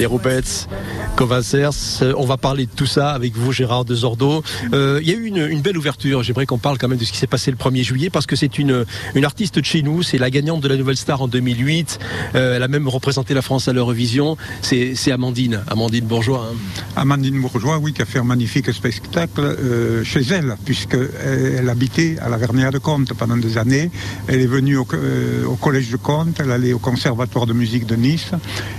Les 0.00 0.06
Roubettes, 0.06 0.66
Covincers. 1.14 2.00
Euh, 2.00 2.14
On 2.16 2.24
va 2.24 2.38
parler 2.38 2.64
de 2.64 2.70
tout 2.74 2.86
ça 2.86 3.10
avec 3.10 3.36
vous, 3.36 3.52
Gérard 3.52 3.84
Desordo. 3.84 4.42
Euh, 4.72 4.98
il 5.02 5.08
y 5.10 5.12
a 5.12 5.14
eu 5.14 5.26
une, 5.26 5.60
belle 5.60 5.76
ouverture. 5.76 6.22
J'aimerais 6.22 6.46
qu'on 6.46 6.56
parle 6.56 6.78
quand 6.78 6.88
même 6.88 6.96
de 6.96 7.04
ce 7.04 7.12
qui 7.12 7.18
s'est 7.18 7.26
passé 7.26 7.50
le 7.50 7.58
1er 7.58 7.82
juillet 7.82 8.08
parce 8.08 8.24
que 8.24 8.34
c'est 8.34 8.58
une, 8.58 8.86
artiste 9.22 9.58
de 9.58 9.64
chez 9.64 9.82
nous. 9.82 10.02
C'est 10.02 10.16
la 10.16 10.30
gagnante 10.30 10.62
de 10.62 10.68
la 10.68 10.78
Nouvelle 10.78 10.96
Star 10.96 11.20
en 11.20 11.28
2008. 11.28 11.98
Euh, 12.34 12.56
elle 12.56 12.62
a 12.62 12.68
même 12.68 12.88
représenté 12.88 13.34
la 13.34 13.42
France 13.42 13.68
à 13.68 13.74
l'Eurovision. 13.74 14.38
C'est 14.62 15.12
Amandine, 15.12 15.60
Amandine 15.68 16.06
Bourgeois. 16.06 16.50
hein. 16.50 16.82
Amandine 16.96 17.38
Bourgeois, 17.38 17.76
oui, 17.76 17.92
qui 17.92 18.00
a 18.00 18.06
fait 18.06 18.20
un 18.20 18.24
magnifique 18.24 18.72
spectacle 18.72 19.54
chez 20.02 20.22
elle, 20.30 20.56
puisqu'elle 20.64 21.68
habitait 21.68 22.16
à 22.22 22.30
la 22.30 22.38
Vernière 22.38 22.70
de 22.72 22.78
Comte 22.78 23.12
pendant 23.12 23.36
des 23.36 23.58
années. 23.58 23.90
Elle 24.28 24.40
est 24.40 24.46
venue 24.46 24.78
au, 24.78 24.86
Collège 24.86 25.90
de 25.90 25.98
Comte, 25.98 26.40
elle 26.40 26.52
allait 26.52 26.72
au 26.72 26.78
Conservatoire 26.78 27.44
de 27.44 27.52
musique 27.52 27.84
de 27.84 27.96
Nice, 27.96 28.30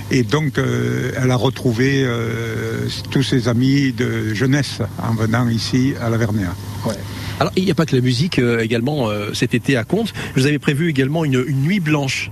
et 0.09 0.23
donc 0.23 0.57
elle 1.21 1.31
a 1.31 1.35
retrouvé 1.35 2.03
euh, 2.05 2.87
tous 3.09 3.23
ses 3.23 3.47
amis 3.47 3.91
de 3.93 4.33
jeunesse 4.33 4.79
en 5.01 5.13
venant 5.13 5.47
ici 5.49 5.93
à 6.01 6.09
la 6.09 6.17
Vernière. 6.17 6.53
Alors, 7.39 7.51
il 7.55 7.65
n'y 7.65 7.71
a 7.71 7.75
pas 7.75 7.85
que 7.85 7.95
la 7.95 8.01
musique 8.01 8.37
euh, 8.39 8.59
également 8.59 9.09
euh, 9.09 9.33
cet 9.33 9.53
été 9.55 9.75
à 9.77 9.83
Comte. 9.83 10.13
Vous 10.35 10.45
avez 10.45 10.59
prévu 10.59 10.89
également 10.89 11.25
une, 11.25 11.43
une 11.47 11.61
nuit 11.63 11.79
blanche. 11.79 12.29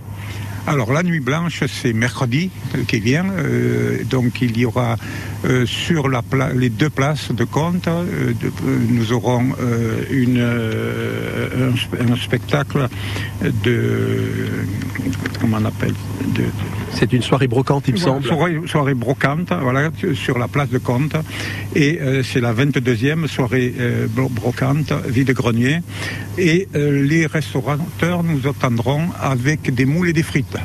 Alors 0.67 0.93
la 0.93 1.01
nuit 1.01 1.21
blanche, 1.21 1.63
c'est 1.81 1.93
mercredi 1.93 2.51
euh, 2.75 2.83
qui 2.87 2.99
vient. 2.99 3.25
euh, 3.31 4.03
donc 4.07 4.39
il 4.41 4.55
y 4.55 4.65
aura 4.65 4.97
euh, 5.45 5.65
sur 5.65 6.09
la 6.09 6.21
pla- 6.21 6.53
les 6.53 6.69
deux 6.69 6.91
places 6.91 7.31
de 7.31 7.43
compte, 7.43 7.87
euh, 7.87 8.33
de- 8.39 8.47
euh, 8.47 8.77
nous 8.89 9.11
aurons 9.13 9.47
euh, 9.61 10.01
une, 10.11 10.37
euh, 10.37 11.71
un, 11.71 11.75
sp- 11.75 12.11
un 12.13 12.15
spectacle 12.17 12.87
de 13.63 14.25
comment 15.39 15.57
on 15.61 15.65
appelle 15.65 15.93
de, 16.35 16.43
C'est 16.93 17.13
une 17.13 17.21
soirée 17.21 17.47
brocante, 17.47 17.85
il 17.87 17.93
me 17.93 17.99
voilà, 17.99 18.13
semble. 18.15 18.27
Soirée, 18.27 18.59
soirée 18.67 18.93
brocante, 18.93 19.51
voilà, 19.61 19.91
sur 20.15 20.37
la 20.37 20.47
place 20.47 20.69
de 20.69 20.77
Comte. 20.79 21.15
Et 21.75 21.99
euh, 22.01 22.23
c'est 22.23 22.41
la 22.41 22.53
22e 22.53 23.27
soirée 23.27 23.73
euh, 23.79 24.07
bro- 24.07 24.29
brocante, 24.29 24.91
vide-grenier. 25.07 25.79
Et 26.37 26.67
euh, 26.75 27.03
les 27.05 27.25
restaurateurs 27.25 28.23
nous 28.23 28.47
attendront 28.47 29.03
avec 29.21 29.73
des 29.73 29.85
moules 29.85 30.09
et 30.09 30.13
des 30.13 30.23
frites. 30.23 30.57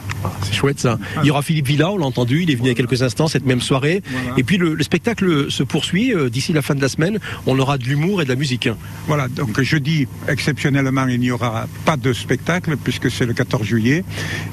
C'est 0.43 0.55
chouette 0.55 0.81
ça. 0.81 0.99
Il 1.23 1.27
y 1.27 1.31
aura 1.31 1.43
Philippe 1.43 1.67
Villa, 1.67 1.91
on 1.91 1.99
l'a 1.99 2.07
entendu, 2.07 2.43
il 2.43 2.51
est 2.51 2.55
venu 2.55 2.69
il 2.69 2.71
y 2.71 2.73
a 2.73 2.75
quelques 2.75 3.03
instants 3.03 3.29
cette 3.29 3.45
même 3.47 3.61
soirée. 3.61 4.03
Voilà. 4.11 4.39
Et 4.39 4.43
puis 4.43 4.57
le, 4.57 4.75
le 4.75 4.83
spectacle 4.83 5.51
se 5.51 5.63
poursuit 5.63 6.15
d'ici 6.31 6.53
la 6.53 6.63
fin 6.63 6.75
de 6.75 6.81
la 6.81 6.89
semaine. 6.89 7.19
On 7.47 7.59
aura 7.59 7.77
de 7.79 7.85
l'humour 7.85 8.23
et 8.23 8.25
de 8.25 8.31
la 8.31 8.37
musique. 8.37 8.69
Voilà, 9.07 9.29
donc 9.29 9.61
jeudi, 9.61 10.07
exceptionnellement, 10.29 11.07
il 11.09 11.21
n'y 11.21 11.31
aura 11.31 11.67
pas 11.85 11.97
de 11.97 12.13
spectacle 12.13 12.77
puisque 12.83 13.11
c'est 13.11 13.27
le 13.27 13.35
14 13.35 13.63
juillet 13.65 14.05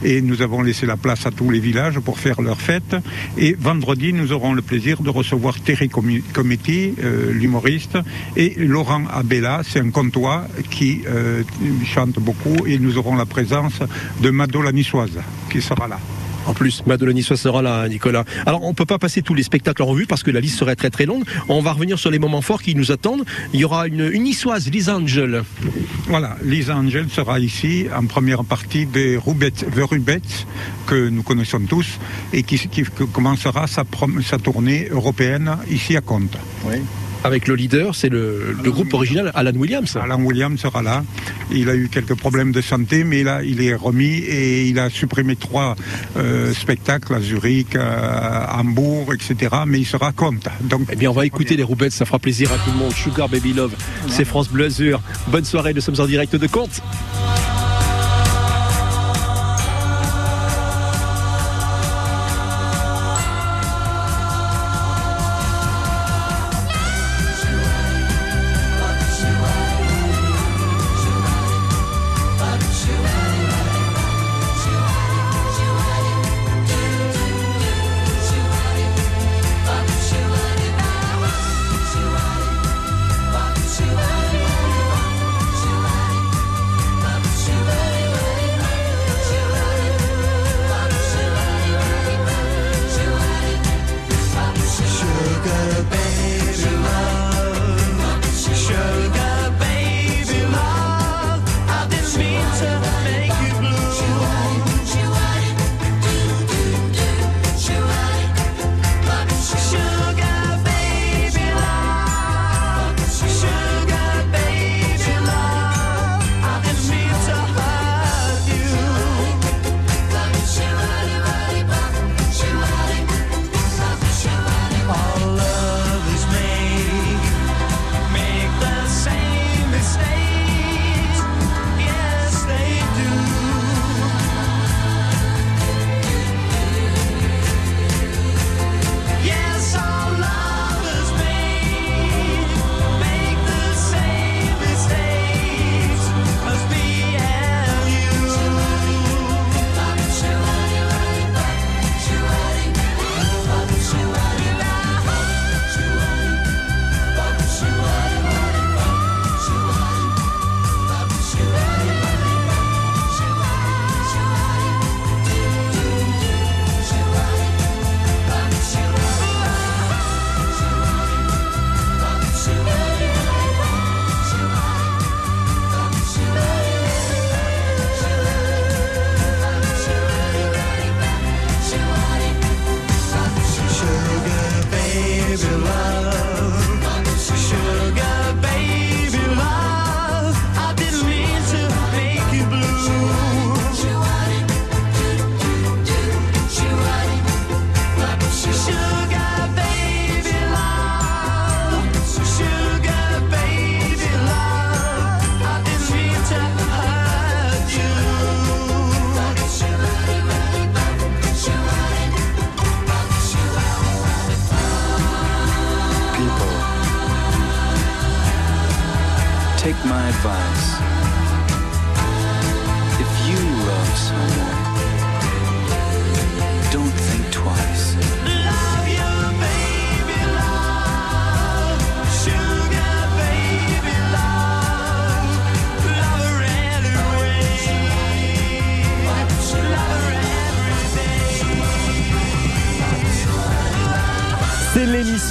et 0.04 0.22
nous 0.22 0.42
avons 0.42 0.62
laissé 0.62 0.86
la 0.86 0.98
place 0.98 1.26
à 1.26 1.32
tous 1.32 1.50
les 1.50 1.61
villages 1.62 2.00
pour 2.00 2.20
faire 2.20 2.42
leur 2.42 2.60
fête. 2.60 2.96
Et 3.38 3.56
vendredi, 3.58 4.12
nous 4.12 4.34
aurons 4.34 4.54
le 4.54 4.62
plaisir 4.62 5.02
de 5.02 5.10
recevoir 5.10 5.60
Terry 5.62 5.90
Cometti, 5.90 6.96
euh, 7.02 7.32
l'humoriste, 7.32 7.98
et 8.36 8.56
Laurent 8.58 9.06
Abella, 9.08 9.62
c'est 9.64 9.80
un 9.80 9.92
comtois 9.92 10.46
qui 10.70 11.04
euh, 11.08 11.44
chante 11.86 12.20
beaucoup 12.20 12.66
et 12.68 12.78
nous 12.80 12.98
aurons 12.98 13.16
la 13.16 13.26
présence 13.26 13.80
de 14.22 14.30
Mado 14.30 14.62
la 14.62 14.72
qui 15.50 15.62
sera 15.62 15.88
là. 15.88 16.00
En 16.48 16.54
plus, 16.54 16.84
Madeleine 16.86 17.16
Niçois 17.16 17.38
sera 17.38 17.62
là, 17.62 17.88
Nicolas. 17.88 18.24
Alors, 18.46 18.64
on 18.64 18.74
peut 18.74 18.86
pas 18.86 18.98
passer 18.98 19.22
tous 19.22 19.34
les 19.34 19.44
spectacles 19.44 19.84
en 19.84 19.86
revue 19.86 20.06
parce 20.08 20.24
que 20.24 20.32
la 20.32 20.40
liste 20.40 20.58
serait 20.58 20.76
très 20.76 20.90
très 20.90 21.06
longue. 21.06 21.24
On 21.50 21.62
va 21.62 21.74
revenir 21.74 22.00
sur 22.00 22.10
les 22.12 22.20
moments 22.20 22.42
forts 22.42 22.62
qui 22.62 22.76
nous 22.76 22.92
attendent. 22.92 23.24
Il 23.54 23.60
y 23.60 23.66
aura 23.66 23.88
une, 23.88 24.10
une 24.12 24.24
niçoise, 24.24 24.70
Lisa 24.70 24.96
Angel. 24.98 25.44
Voilà, 26.08 26.36
Lisa 26.44 26.76
Angel 26.76 27.10
sera 27.10 27.40
ici 27.40 27.86
en 27.96 28.06
première 28.06 28.44
partie 28.44 28.86
des 28.86 29.18
Rubettes, 29.18 29.66
The 29.76 29.84
Rubettes, 29.90 30.48
que 30.88 31.10
nous 31.10 31.24
connaissons 31.24 31.62
tous, 31.62 32.00
et 32.34 32.44
qui, 32.44 32.60
commencera 33.14 33.68
sa, 33.68 33.84
prom- 33.84 34.22
sa 34.24 34.38
tournée 34.38 34.88
européenne 34.90 35.58
ici 35.70 35.96
à 35.96 36.02
Comte. 36.02 36.38
Avec 37.24 37.48
le 37.48 37.56
leader, 37.56 37.94
c'est 37.94 38.10
le, 38.10 38.56
le 38.64 38.72
groupe 38.72 38.94
original, 38.94 39.32
Alan 39.36 39.52
Williams. 39.54 39.96
Alan 40.02 40.20
Williams 40.22 40.60
sera 40.60 40.82
là. 40.82 41.04
Il 41.52 41.70
a 41.70 41.76
eu 41.76 41.88
quelques 41.88 42.16
problèmes 42.16 42.52
de 42.52 42.62
santé, 42.62 43.04
mais 43.04 43.22
là, 43.24 43.44
il 43.44 43.62
est 43.62 43.76
remis 43.76 44.18
et 44.20 44.66
il 44.68 44.80
a 44.80 44.90
supprimé 44.90 45.36
trois 45.36 45.76
euh, 46.18 46.52
spectacles 46.54 47.14
à 47.14 47.22
Zurich, 47.22 47.76
à 47.76 48.58
Hambourg, 48.60 49.14
etc. 49.14 49.56
Mais 49.68 49.80
il 49.80 49.86
sera 49.86 50.08
à 50.08 50.12
Comte. 50.14 50.48
Donc, 50.62 50.88
Eh 50.92 50.96
bien, 50.96 51.12
on 51.12 51.14
va 51.14 51.26
écouter 51.26 51.56
les 51.56 51.64
roubettes, 51.64 51.94
ça 51.94 52.06
fera 52.06 52.18
plaisir 52.18 52.52
à 52.52 52.56
tout 52.58 52.72
le 52.72 52.78
monde. 52.78 52.94
Sugar 52.94 53.30
Baby 53.30 53.54
Love, 53.54 53.74
c'est 54.08 54.26
France 54.26 54.50
Bleu 54.50 54.66
Azur. 54.66 55.02
Bonne 55.28 55.46
soirée, 55.46 55.74
nous 55.74 55.82
sommes 55.82 56.00
en 56.00 56.08
direct 56.08 56.36
de 56.36 56.48
Comte. 56.48 56.82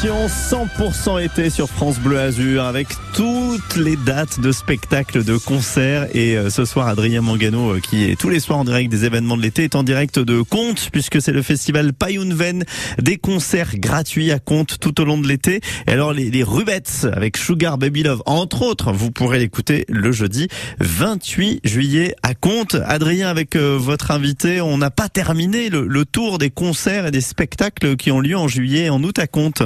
L'émission 0.03 0.29
100% 0.29 1.23
été 1.23 1.51
sur 1.51 1.69
France 1.69 1.99
Bleu 1.99 2.19
Azur 2.19 2.65
avec 2.65 2.89
toutes 3.13 3.77
les 3.77 3.97
dates 3.97 4.41
de 4.41 4.53
spectacles, 4.53 5.25
de 5.25 5.37
concerts 5.37 6.09
et 6.15 6.37
euh, 6.37 6.49
ce 6.49 6.65
soir 6.65 6.87
Adrien 6.87 7.21
Mangano 7.21 7.75
euh, 7.75 7.81
qui 7.81 8.05
est 8.05 8.19
tous 8.19 8.31
les 8.31 8.41
soirs 8.41 8.61
en 8.61 8.65
direct 8.65 8.91
des 8.91 9.05
événements 9.05 9.37
de 9.37 9.43
l'été 9.43 9.65
est 9.65 9.75
en 9.75 9.83
direct 9.83 10.19
de 10.19 10.41
Comte 10.43 10.89
puisque 10.91 11.21
c'est 11.21 11.33
le 11.33 11.43
festival 11.43 11.93
Payunven, 11.93 12.65
des 13.01 13.19
concerts 13.19 13.79
gratuits 13.79 14.31
à 14.31 14.39
Comte 14.39 14.79
tout 14.81 15.01
au 15.01 15.05
long 15.05 15.19
de 15.19 15.29
l'été. 15.29 15.61
Et 15.87 15.93
alors 15.93 16.13
les, 16.13 16.43
Rubettes 16.43 17.07
avec 17.13 17.37
Sugar 17.37 17.77
Baby 17.77 18.05
Love 18.05 18.23
entre 18.27 18.63
autres, 18.63 18.93
vous 18.93 19.11
pourrez 19.11 19.39
l'écouter 19.39 19.85
le 19.89 20.13
jeudi 20.13 20.49
28 20.79 21.61
juillet 21.65 22.15
à 22.23 22.35
Comte. 22.35 22.77
Adrien 22.87 23.29
avec 23.29 23.57
euh, 23.57 23.77
votre 23.79 24.13
invité, 24.13 24.61
on 24.63 24.79
n'a 24.79 24.91
pas 24.91 25.09
terminé 25.09 25.69
le, 25.69 26.05
tour 26.05 26.39
des 26.39 26.51
concerts 26.51 27.07
et 27.07 27.11
des 27.11 27.21
spectacles 27.21 27.97
qui 27.97 28.11
ont 28.11 28.21
lieu 28.21 28.37
en 28.37 28.49
juillet 28.49 28.85
et 28.85 28.91
en 28.91 29.03
août 29.03 29.19
à 29.19 29.27
Comte. 29.27 29.63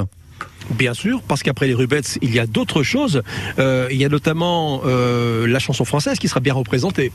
Bien 0.71 0.93
sûr, 0.93 1.21
parce 1.21 1.43
qu'après 1.43 1.67
les 1.67 1.73
Rubettes, 1.73 2.17
il 2.21 2.33
y 2.33 2.39
a 2.39 2.47
d'autres 2.47 2.83
choses. 2.83 3.21
Euh, 3.59 3.87
il 3.91 3.97
y 3.97 4.05
a 4.05 4.09
notamment 4.09 4.81
euh, 4.85 5.47
la 5.47 5.59
chanson 5.59 5.85
française 5.85 6.17
qui 6.17 6.27
sera 6.27 6.39
bien 6.39 6.53
représentée. 6.53 7.11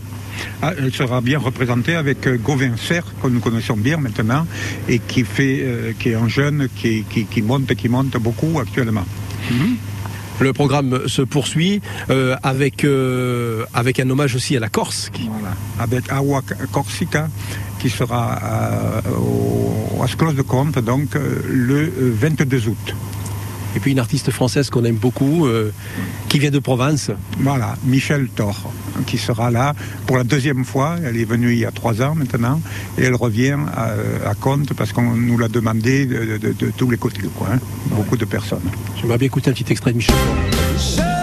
Ah, 0.63 0.73
elle 0.79 0.93
sera 0.93 1.21
bien 1.21 1.39
représentée 1.39 1.95
avec 1.95 2.27
euh, 2.27 2.37
Gauvin 2.37 2.77
Serre, 2.77 3.07
que 3.23 3.29
nous 3.29 3.41
connaissons 3.41 3.77
bien 3.77 3.97
maintenant, 3.97 4.47
et 4.89 4.99
qui, 4.99 5.25
fait, 5.25 5.61
euh, 5.63 5.93
qui 5.99 6.11
est 6.11 6.15
un 6.15 6.29
jeune 6.29 6.69
qui, 6.77 7.05
qui, 7.11 7.25
qui 7.25 7.43
monte, 7.43 7.75
qui 7.75 7.89
monte 7.89 8.17
beaucoup 8.19 8.61
actuellement. 8.61 9.05
Le 10.41 10.55
programme 10.55 11.07
se 11.07 11.21
poursuit 11.21 11.83
euh, 12.09 12.35
avec, 12.43 12.85
euh, 12.85 13.67
avec 13.75 14.01
un 14.01 14.09
hommage 14.09 14.35
aussi 14.35 14.57
à 14.57 14.61
la 14.61 14.71
Corse. 14.71 15.11
Voilà. 15.29 15.55
Avec 15.79 16.11
Awa 16.11 16.41
Corsica, 16.73 17.29
qui 17.79 17.91
sera 17.91 18.39
euh, 18.43 19.01
au, 19.19 20.03
à 20.03 20.09
Sclos 20.09 20.33
de 20.33 20.41
Comte, 20.41 20.79
donc 20.79 21.15
le 21.15 21.83
euh, 21.83 22.15
22 22.19 22.69
août. 22.69 22.95
Et 23.77 23.81
puis 23.81 23.93
une 23.93 23.99
artiste 24.01 24.31
française 24.31 24.69
qu'on 24.71 24.85
aime 24.85 24.97
beaucoup, 24.97 25.47
euh, 25.47 25.73
qui 26.29 26.39
vient 26.39 26.51
de 26.51 26.59
Provence. 26.59 27.11
Voilà, 27.39 27.77
Michel 27.85 28.29
Thor, 28.29 28.73
qui 29.07 29.17
sera 29.19 29.51
là 29.51 29.75
pour 30.07 30.17
la 30.17 30.25
deuxième 30.25 30.65
fois. 30.65 30.97
Elle 31.05 31.17
est 31.17 31.25
venue 31.25 31.53
il 31.53 31.59
y 31.59 31.65
a 31.65 31.71
trois 31.71 32.03
ans 32.03 32.15
maintenant, 32.15 32.61
et 32.99 33.03
elle 33.05 33.15
revient 33.15 33.57
à, 33.77 33.91
à 34.29 34.35
Comte 34.35 34.73
parce 34.75 34.93
qu'on 34.93 35.15
nous 35.15 35.39
l'a 35.39 35.49
demandé 35.49 36.07
de, 36.07 36.37
de- 36.39 36.53
de 36.53 36.73
tous 36.77 36.91
les 36.91 36.97
côtés, 36.99 37.23
quoi, 37.37 37.49
hein. 37.55 37.59
beaucoup 37.91 38.17
de 38.17 38.25
personnes. 38.25 38.61
J'aimerais 39.01 39.19
bien 39.19 39.27
écouter 39.27 39.51
un 39.51 39.55
petit 39.55 39.71
extrait 39.71 39.93
de 39.93 39.97
Michel. 39.99 40.15
Je 40.77 41.20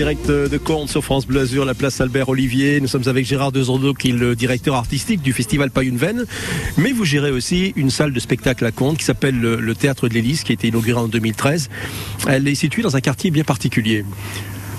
direct 0.00 0.30
de 0.30 0.56
Comte 0.56 0.88
sur 0.88 1.04
France 1.04 1.26
Bleu 1.26 1.44
la 1.62 1.74
place 1.74 2.00
Albert 2.00 2.30
Olivier. 2.30 2.80
Nous 2.80 2.88
sommes 2.88 3.06
avec 3.06 3.26
Gérard 3.26 3.52
Dezordo, 3.52 3.92
qui 3.92 4.08
est 4.08 4.12
le 4.12 4.34
directeur 4.34 4.74
artistique 4.74 5.20
du 5.20 5.34
festival 5.34 5.70
Payunven. 5.70 6.24
Mais 6.78 6.92
vous 6.92 7.04
gérez 7.04 7.30
aussi 7.30 7.74
une 7.76 7.90
salle 7.90 8.14
de 8.14 8.18
spectacle 8.18 8.64
à 8.64 8.72
Comte 8.72 8.96
qui 8.96 9.04
s'appelle 9.04 9.38
le, 9.38 9.74
Théâtre 9.74 10.08
de 10.08 10.14
l'Hélice, 10.14 10.42
qui 10.42 10.52
a 10.52 10.54
été 10.54 10.68
inaugurée 10.68 11.00
en 11.00 11.08
2013. 11.08 11.68
Elle 12.28 12.48
est 12.48 12.54
située 12.54 12.80
dans 12.80 12.96
un 12.96 13.02
quartier 13.02 13.30
bien 13.30 13.44
particulier. 13.44 14.06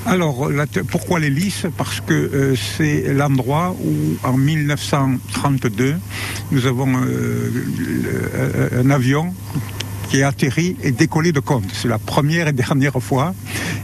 Alors, 0.08 0.50
pourquoi 0.90 1.20
l'hélice? 1.20 1.68
Parce 1.78 2.02
que 2.02 2.14
euh, 2.14 2.56
c'est 2.56 3.14
l'endroit 3.14 3.76
où, 3.80 4.18
en 4.24 4.36
1932, 4.36 5.98
nous 6.52 6.66
avons 6.66 6.96
euh, 6.96 8.70
un 8.84 8.90
avion 8.90 9.36
qui 10.12 10.20
est 10.20 10.24
atterri 10.24 10.76
et 10.84 10.92
décollé 10.92 11.32
de 11.32 11.40
Comte. 11.40 11.70
C'est 11.72 11.88
la 11.88 11.98
première 11.98 12.50
et 12.50 12.52
dernière 12.52 13.02
fois. 13.02 13.34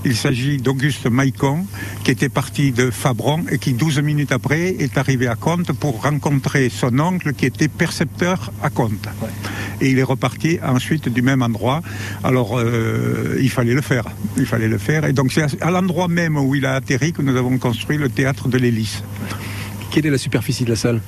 Il 0.04 0.14
s'agit 0.14 0.58
d'Auguste 0.58 1.08
Maicon, 1.10 1.66
qui 2.04 2.12
était 2.12 2.28
parti 2.28 2.74
de 2.74 2.92
Fabron 2.92 3.46
et 3.50 3.58
qui, 3.58 3.72
12 3.72 4.00
minutes 4.02 4.34
après, 4.34 4.76
est 4.78 4.98
arrivé 4.98 5.28
à 5.28 5.36
Comte 5.36 5.72
pour 5.72 6.02
rencontrer 6.04 6.68
son 6.70 7.00
oncle 7.00 7.32
qui 7.32 7.46
était 7.46 7.70
percepteur 7.70 8.52
à 8.62 8.70
Comte. 8.70 9.08
Et 9.80 9.90
il 9.92 10.00
est 10.00 10.04
reparti 10.04 10.60
ensuite 10.62 11.08
du 11.08 11.22
même 11.22 11.42
endroit. 11.42 11.82
Alors, 12.26 12.60
euh, 12.60 13.38
il 13.40 13.50
fallait 13.50 13.74
le 13.74 13.82
faire. 13.82 14.04
Il 14.36 14.46
fallait 14.46 14.68
le 14.68 14.78
faire. 14.80 15.06
Et 15.06 15.14
donc, 15.14 15.32
c'est 15.32 15.44
à- 15.62 15.68
à 15.68 15.72
l'endroit 15.72 16.10
même 16.10 16.36
où 16.36 16.56
il 16.56 16.66
a 16.66 16.74
atterri 16.76 17.14
que 17.14 17.22
nous 17.22 17.38
avons 17.38 17.58
construit 17.58 17.98
le 17.98 18.10
théâtre 18.10 18.50
de 18.50 18.58
l'hélice. 18.58 19.02
Quelle 19.92 20.06
est 20.08 20.10
la 20.12 20.18
superficie 20.18 20.66
de 20.66 20.72
la 20.72 20.76
salle? 20.76 21.00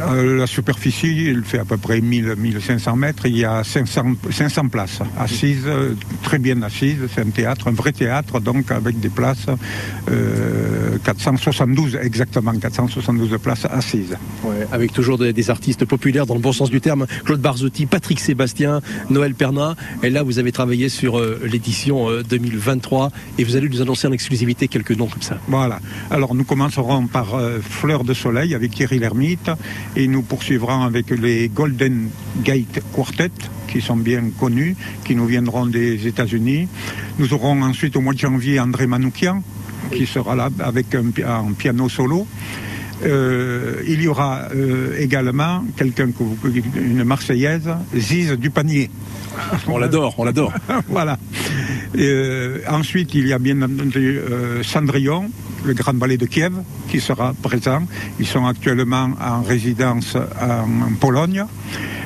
Euh, 0.00 0.36
La 0.36 0.46
superficie, 0.46 1.26
il 1.26 1.42
fait 1.44 1.58
à 1.58 1.64
peu 1.64 1.76
près 1.76 2.00
1000, 2.00 2.34
1500 2.36 2.96
mètres. 2.96 3.26
Il 3.26 3.36
y 3.36 3.44
a 3.44 3.62
500, 3.64 4.14
500 4.30 4.68
places 4.68 5.00
assises, 5.18 5.64
euh, 5.66 5.94
très 6.22 6.38
bien 6.38 6.62
assises. 6.62 6.98
C'est 7.14 7.20
un 7.22 7.30
théâtre, 7.30 7.68
un 7.68 7.72
vrai 7.72 7.92
théâtre, 7.92 8.40
donc 8.40 8.70
avec 8.70 8.98
des 9.00 9.08
places, 9.08 9.46
euh, 10.10 10.98
472 11.04 11.96
exactement, 12.00 12.52
472 12.52 13.38
places 13.42 13.66
assises. 13.70 14.16
Ouais, 14.44 14.66
avec 14.72 14.92
toujours 14.92 15.18
des, 15.18 15.32
des 15.32 15.50
artistes 15.50 15.84
populaires 15.84 16.26
dans 16.26 16.34
le 16.34 16.40
bon 16.40 16.52
sens 16.52 16.70
du 16.70 16.80
terme. 16.80 17.06
Claude 17.24 17.40
Barzotti, 17.40 17.86
Patrick 17.86 18.20
Sébastien, 18.20 18.80
Noël 19.10 19.34
Pernin. 19.34 19.76
Et 20.02 20.10
là, 20.10 20.22
vous 20.22 20.38
avez 20.38 20.52
travaillé 20.52 20.88
sur 20.88 21.18
euh, 21.18 21.40
l'édition 21.44 22.08
euh, 22.08 22.22
2023 22.22 23.10
et 23.38 23.44
vous 23.44 23.56
allez 23.56 23.68
nous 23.68 23.82
annoncer 23.82 24.06
en 24.06 24.12
exclusivité 24.12 24.68
quelques 24.68 24.92
noms 24.92 25.06
comme 25.06 25.22
ça. 25.22 25.38
Voilà. 25.48 25.80
Alors 26.10 26.34
nous 26.34 26.44
commencerons 26.44 27.06
par 27.06 27.34
euh, 27.34 27.58
Fleur 27.60 28.04
de 28.04 28.14
Soleil 28.14 28.54
avec 28.54 28.72
Thierry 28.72 28.98
Lhermitte 28.98 29.50
et 29.96 30.06
nous 30.08 30.22
poursuivrons 30.22 30.82
avec 30.82 31.10
les 31.10 31.48
Golden 31.48 32.08
Gate 32.42 32.80
Quartet 32.92 33.30
qui 33.68 33.80
sont 33.80 33.96
bien 33.96 34.22
connus, 34.38 34.76
qui 35.04 35.14
nous 35.16 35.26
viendront 35.26 35.66
des 35.66 36.06
États-Unis. 36.06 36.68
Nous 37.18 37.32
aurons 37.34 37.62
ensuite 37.62 37.96
au 37.96 38.00
mois 38.00 38.12
de 38.14 38.18
janvier 38.18 38.60
André 38.60 38.86
Manoukian 38.86 39.42
qui 39.90 40.06
sera 40.06 40.34
là 40.34 40.48
avec 40.60 40.94
un, 40.94 41.10
pi- 41.10 41.22
un 41.22 41.52
piano 41.52 41.88
solo. 41.88 42.26
Euh, 43.04 43.82
il 43.88 44.00
y 44.00 44.06
aura 44.06 44.48
euh, 44.54 44.96
également 44.98 45.64
quelqu'un 45.76 46.06
que 46.12 46.22
vous 46.22 46.38
une 46.76 47.02
Marseillaise, 47.02 47.68
Ziz 47.96 48.32
du 48.38 48.50
panier. 48.50 48.90
On 49.66 49.78
l'adore, 49.78 50.14
on 50.18 50.24
l'adore. 50.24 50.52
voilà. 50.88 51.18
Euh, 51.98 52.60
ensuite, 52.70 53.14
il 53.14 53.26
y 53.26 53.32
a 53.32 53.38
bien 53.40 53.60
entendu 53.62 54.20
Cendrillon, 54.62 55.30
le 55.64 55.74
grand 55.74 55.94
ballet 55.94 56.16
de 56.16 56.26
Kiev, 56.26 56.52
qui 56.88 57.00
sera 57.00 57.34
présent. 57.42 57.82
Ils 58.18 58.26
sont 58.26 58.46
actuellement 58.46 59.10
en 59.20 59.42
résidence 59.42 60.16
en, 60.16 60.94
Pologne. 61.00 61.44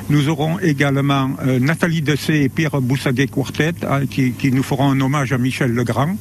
Nous 0.09 0.29
aurons 0.29 0.59
également 0.59 1.31
euh, 1.45 1.59
Nathalie 1.59 2.01
Dessé 2.01 2.35
et 2.35 2.49
Pierre 2.49 2.81
Boussaguet 2.81 3.27
Quartet, 3.27 3.73
hein, 3.83 4.05
qui, 4.09 4.31
qui 4.31 4.51
nous 4.51 4.63
feront 4.63 4.91
un 4.91 5.01
hommage 5.01 5.33
à 5.33 5.37
Michel 5.37 5.73
Legrand. 5.73 6.15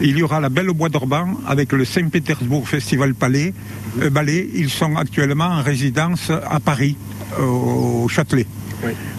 Il 0.00 0.16
y 0.16 0.22
aura 0.22 0.40
la 0.40 0.48
Belle 0.48 0.70
au 0.70 0.74
Bois 0.74 0.88
d'Orban 0.88 1.34
avec 1.46 1.72
le 1.72 1.84
Saint-Pétersbourg 1.84 2.68
Festival 2.68 3.14
Palais, 3.14 3.54
euh, 4.00 4.10
Ballet. 4.10 4.48
Ils 4.54 4.70
sont 4.70 4.96
actuellement 4.96 5.46
en 5.46 5.62
résidence 5.62 6.30
à 6.30 6.60
Paris, 6.60 6.96
au 7.40 8.08
Châtelet. 8.08 8.46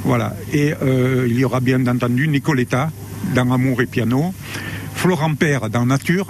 Voilà. 0.03 0.35
Et 0.51 0.73
euh, 0.81 1.27
il 1.29 1.37
y 1.37 1.45
aura 1.45 1.59
bien 1.59 1.85
entendu 1.87 2.27
Nicoletta 2.27 2.91
dans 3.33 3.51
Amour 3.51 3.81
et 3.81 3.85
Piano, 3.85 4.33
Florent 4.95 5.35
Père 5.35 5.69
dans 5.69 5.85
Nature 5.85 6.27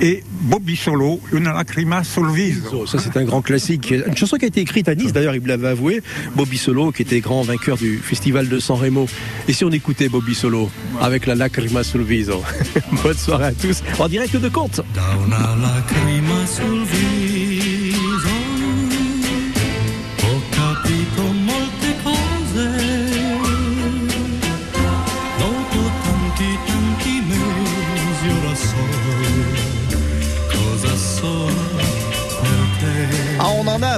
et 0.00 0.22
Bobby 0.42 0.76
Solo, 0.76 1.20
Une 1.32 1.44
lacrima 1.44 2.04
sul 2.04 2.30
viso. 2.30 2.86
Ça, 2.86 2.98
c'est 2.98 3.16
un 3.16 3.24
grand 3.24 3.42
classique. 3.42 3.90
Une 3.90 4.16
chanson 4.16 4.36
qui 4.36 4.44
a 4.44 4.48
été 4.48 4.60
écrite 4.60 4.88
à 4.88 4.94
Nice, 4.94 5.12
d'ailleurs, 5.12 5.34
il 5.34 5.40
me 5.40 5.48
l'avait 5.48 5.68
avoué. 5.68 6.02
Bobby 6.34 6.58
Solo, 6.58 6.92
qui 6.92 7.02
était 7.02 7.20
grand 7.20 7.42
vainqueur 7.42 7.76
du 7.76 7.98
festival 7.98 8.48
de 8.48 8.58
San 8.58 8.76
Remo. 8.76 9.06
Et 9.48 9.52
si 9.52 9.64
on 9.64 9.70
écoutait 9.70 10.08
Bobby 10.08 10.34
Solo 10.34 10.70
avec 11.00 11.26
la 11.26 11.34
lacrima 11.34 11.82
sul 11.82 12.02
viso 12.02 12.42
Bonne 13.02 13.16
soirée 13.16 13.46
à 13.46 13.52
tous. 13.52 13.82
En 13.98 14.08
direct 14.08 14.36
de 14.36 14.48
compte. 14.48 14.80
Una 15.26 15.56
lacrima 15.56 16.46
sul 16.46 16.84
viso, 16.84 17.27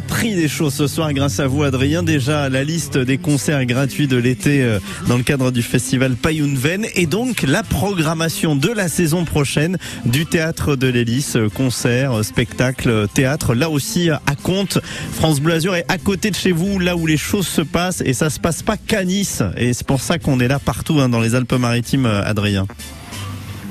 appris 0.00 0.34
des 0.34 0.48
choses 0.48 0.72
ce 0.72 0.86
soir 0.86 1.12
grâce 1.12 1.40
à 1.40 1.46
vous, 1.46 1.62
Adrien. 1.62 2.02
Déjà, 2.02 2.48
la 2.48 2.64
liste 2.64 2.96
des 2.96 3.18
concerts 3.18 3.66
gratuits 3.66 4.08
de 4.08 4.16
l'été 4.16 4.62
euh, 4.62 4.78
dans 5.08 5.18
le 5.18 5.22
cadre 5.22 5.50
du 5.50 5.60
festival 5.60 6.14
Payunven 6.14 6.86
et 6.94 7.04
donc 7.04 7.42
la 7.42 7.62
programmation 7.62 8.56
de 8.56 8.70
la 8.70 8.88
saison 8.88 9.26
prochaine 9.26 9.76
du 10.06 10.24
théâtre 10.24 10.74
de 10.74 10.86
l'Hélice. 10.86 11.36
Euh, 11.36 11.50
Concerts, 11.50 12.14
euh, 12.14 12.22
spectacles, 12.22 13.08
théâtre. 13.12 13.54
Là 13.54 13.68
aussi, 13.68 14.08
à 14.08 14.20
Comte, 14.42 14.78
France 15.12 15.38
Bleu 15.38 15.52
Azur 15.52 15.74
est 15.74 15.84
à 15.88 15.98
côté 15.98 16.30
de 16.30 16.36
chez 16.36 16.52
vous, 16.52 16.78
là 16.78 16.96
où 16.96 17.06
les 17.06 17.18
choses 17.18 17.46
se 17.46 17.60
passent 17.60 18.00
et 18.00 18.14
ça 18.14 18.30
se 18.30 18.40
passe 18.40 18.62
pas 18.62 18.78
qu'à 18.78 19.04
Nice. 19.04 19.42
Et 19.58 19.74
c'est 19.74 19.86
pour 19.86 20.00
ça 20.00 20.18
qu'on 20.18 20.40
est 20.40 20.48
là 20.48 20.58
partout 20.58 20.98
hein, 20.98 21.10
dans 21.10 21.20
les 21.20 21.34
Alpes-Maritimes, 21.34 22.06
Adrien. 22.06 22.66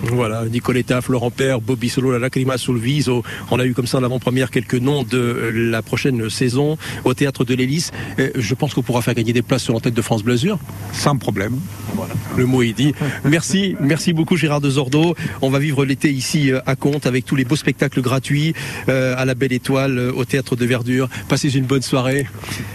Voilà, 0.03 0.45
Nicoletta, 0.45 1.01
Florent 1.01 1.29
Père, 1.29 1.59
Bobby 1.61 1.89
Solo, 1.89 2.11
La 2.11 2.19
Lacrima 2.19 2.57
sul 2.57 2.77
Viso. 2.77 3.23
On 3.51 3.59
a 3.59 3.65
eu 3.65 3.73
comme 3.73 3.87
ça 3.87 3.97
en 3.97 4.03
avant-première 4.03 4.49
quelques 4.49 4.75
noms 4.75 5.03
de 5.03 5.17
euh, 5.17 5.51
la 5.71 5.81
prochaine 5.81 6.29
saison 6.29 6.77
au 7.03 7.13
théâtre 7.13 7.43
de 7.43 7.53
l'Hélice. 7.53 7.91
Euh, 8.19 8.29
Je 8.35 8.55
pense 8.55 8.73
qu'on 8.73 8.81
pourra 8.81 9.01
faire 9.01 9.13
gagner 9.13 9.33
des 9.33 9.41
places 9.41 9.63
sur 9.63 9.73
l'antenne 9.73 9.93
de 9.93 10.01
France 10.01 10.23
Bleu 10.23 10.35
Azur. 10.35 10.57
Sans 10.93 11.17
problème. 11.17 11.59
Voilà, 11.95 12.13
le 12.37 12.45
mot 12.45 12.61
est 12.63 12.73
dit. 12.73 12.93
Merci, 13.25 13.75
merci 13.81 14.13
beaucoup 14.13 14.37
Gérard 14.37 14.61
de 14.61 14.69
Zordo. 14.69 15.15
On 15.41 15.49
va 15.49 15.59
vivre 15.59 15.83
l'été 15.83 16.11
ici 16.11 16.51
euh, 16.51 16.61
à 16.65 16.75
Comte 16.75 17.05
avec 17.05 17.25
tous 17.25 17.35
les 17.35 17.43
beaux 17.43 17.57
spectacles 17.57 18.01
gratuits 18.01 18.53
à 18.87 19.25
la 19.25 19.35
Belle 19.35 19.53
Étoile, 19.53 19.99
au 20.15 20.25
théâtre 20.25 20.55
de 20.55 20.65
Verdure. 20.65 21.09
Passez 21.27 21.55
une 21.55 21.65
bonne 21.65 21.81
soirée. 21.81 22.27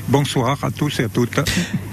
Bonsoir 0.08 0.62
à 0.62 0.70
tous 0.70 1.00
et 1.00 1.04
à 1.04 1.08
toutes. 1.08 1.40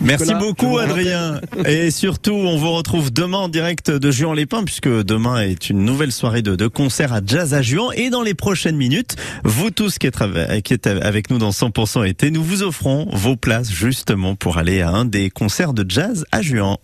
Merci 0.02 0.26
Nicolas, 0.26 0.40
beaucoup 0.40 0.78
Adrien. 0.78 1.40
Et 1.66 1.92
surtout, 1.92 2.34
on 2.34 2.58
vous 2.58 2.72
retrouve 2.72 3.12
demain 3.12 3.38
en 3.40 3.50
direct 3.50 3.90
de 3.90 4.12
Juan-les-Pins 4.12 4.64
puisque 4.64 4.90
demain 4.90 5.21
est 5.38 5.70
une 5.70 5.84
nouvelle 5.86 6.12
soirée 6.12 6.42
de, 6.42 6.56
de 6.56 6.68
concert 6.68 7.14
à 7.14 7.22
Jazz 7.26 7.54
à 7.54 7.62
Juan. 7.62 7.90
Et 7.96 8.10
dans 8.10 8.22
les 8.22 8.34
prochaines 8.34 8.76
minutes, 8.76 9.16
vous 9.44 9.72
tous 9.72 9.98
qui 9.98 10.08
êtes, 10.08 10.22
avec- 10.22 10.64
qui 10.64 10.74
êtes 10.74 10.88
avec 10.88 11.30
nous 11.30 11.38
dans 11.38 11.52
100% 11.52 12.04
été, 12.08 12.32
nous 12.32 12.44
vous 12.44 12.64
offrons 12.64 13.08
vos 13.14 13.36
places 13.36 13.72
justement 13.72 14.36
pour 14.36 14.58
aller 14.58 14.82
à 14.82 14.90
un 14.90 15.06
des 15.06 15.30
concerts 15.30 15.74
de 15.74 15.86
jazz 15.88 16.26
à 16.32 16.42
Juan. 16.42 16.78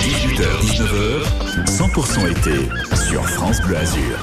18h, 0.00 0.44
19h, 0.62 1.66
100% 1.66 2.30
été 2.30 2.68
sur 3.08 3.26
France 3.28 3.60
Bleu 3.62 3.76
Azur. 3.76 4.18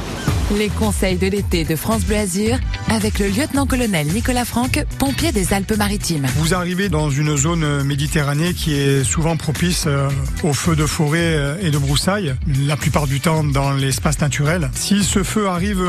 Les 0.58 0.70
conseils 0.70 1.18
de 1.18 1.28
l'été 1.28 1.64
de 1.64 1.76
France 1.76 2.04
Bleu 2.04 2.18
Azur 2.18 2.58
avec 2.90 3.20
le 3.20 3.30
lieutenant-colonel 3.30 4.08
Nicolas 4.08 4.44
Franck, 4.44 4.84
pompier 5.00 5.32
des 5.32 5.54
Alpes-Maritimes. 5.54 6.28
Vous 6.36 6.54
arrivez 6.54 6.90
dans 6.90 7.10
une 7.10 7.38
zone 7.38 7.64
euh, 7.64 7.84
méditerranée 7.86 8.54
qui 8.54 8.74
est 8.74 9.06
souvent 9.06 9.38
propice 9.38 9.86
euh, 9.88 10.10
aux 10.44 10.52
feux 10.52 10.76
de 10.76 10.86
forêt 10.86 11.20
euh, 11.20 11.56
et 11.62 11.72
de 11.72 11.78
broussailles, 11.78 12.36
la 12.66 12.76
plupart 12.76 13.08
du 13.08 13.22
temps 13.22 13.46
dans 13.46 13.72
l'espace 13.72 14.20
naturel. 14.20 14.70
Si 14.74 15.04
ce 15.04 15.24
feu 15.24 15.48
arrive 15.48 15.82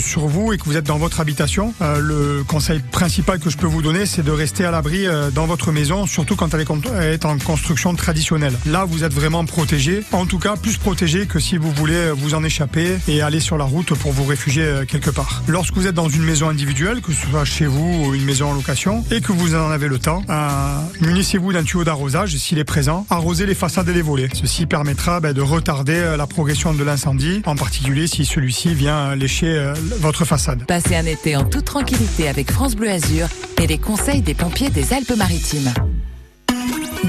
sur 0.00 0.26
vous 0.26 0.52
et 0.52 0.58
que 0.58 0.64
vous 0.64 0.76
êtes 0.76 0.86
dans 0.86 0.98
votre 0.98 1.20
habitation, 1.20 1.72
le 1.80 2.42
conseil 2.42 2.80
principal 2.80 3.38
que 3.38 3.50
je 3.50 3.56
peux 3.56 3.66
vous 3.66 3.82
donner, 3.82 4.04
c'est 4.04 4.24
de 4.24 4.32
rester 4.32 4.64
à 4.64 4.70
l'abri 4.70 5.06
dans 5.34 5.46
votre 5.46 5.70
maison, 5.70 6.06
surtout 6.06 6.34
quand 6.34 6.54
elle 6.54 6.64
est 7.02 7.24
en 7.24 7.38
construction 7.38 7.94
traditionnelle. 7.94 8.54
Là, 8.66 8.84
vous 8.84 9.04
êtes 9.04 9.14
vraiment 9.14 9.44
protégé, 9.44 10.02
en 10.12 10.26
tout 10.26 10.38
cas 10.38 10.56
plus 10.56 10.76
protégé 10.76 11.26
que 11.26 11.38
si 11.38 11.56
vous 11.56 11.70
voulez 11.72 12.10
vous 12.16 12.34
en 12.34 12.42
échapper 12.42 12.98
et 13.06 13.22
aller 13.22 13.40
sur 13.40 13.58
la 13.58 13.64
route 13.64 13.94
pour 13.94 14.07
vous 14.10 14.24
réfugier 14.24 14.62
euh, 14.62 14.84
quelque 14.84 15.10
part. 15.10 15.42
Lorsque 15.46 15.74
vous 15.74 15.86
êtes 15.86 15.94
dans 15.94 16.08
une 16.08 16.22
maison 16.22 16.48
individuelle, 16.48 17.00
que 17.00 17.12
ce 17.12 17.26
soit 17.26 17.44
chez 17.44 17.66
vous 17.66 18.04
ou 18.04 18.14
une 18.14 18.24
maison 18.24 18.50
en 18.50 18.54
location, 18.54 19.04
et 19.10 19.20
que 19.20 19.32
vous 19.32 19.54
en 19.54 19.70
avez 19.70 19.88
le 19.88 19.98
temps, 19.98 20.22
euh, 20.28 20.80
munissez-vous 21.00 21.52
d'un 21.52 21.62
tuyau 21.62 21.84
d'arrosage 21.84 22.36
s'il 22.36 22.58
est 22.58 22.64
présent, 22.64 23.06
arrosez 23.10 23.46
les 23.46 23.54
façades 23.54 23.88
et 23.88 23.92
les 23.92 24.02
volets. 24.02 24.28
Ceci 24.32 24.66
permettra 24.66 25.20
ben, 25.20 25.32
de 25.32 25.40
retarder 25.40 25.94
euh, 25.94 26.16
la 26.16 26.26
progression 26.26 26.74
de 26.74 26.84
l'incendie, 26.84 27.42
en 27.46 27.56
particulier 27.56 28.06
si 28.06 28.24
celui-ci 28.24 28.74
vient 28.74 29.14
lécher 29.14 29.72
votre 30.00 30.24
façade. 30.24 30.64
Passez 30.66 30.96
un 30.96 31.06
été 31.06 31.36
en 31.36 31.44
toute 31.44 31.64
tranquillité 31.64 32.28
avec 32.28 32.50
France 32.50 32.76
Bleu 32.76 32.90
Azur 32.90 33.28
et 33.60 33.66
les 33.66 33.78
conseils 33.78 34.22
des 34.22 34.34
pompiers 34.34 34.70
des 34.70 34.92
Alpes-Maritimes. 34.92 35.72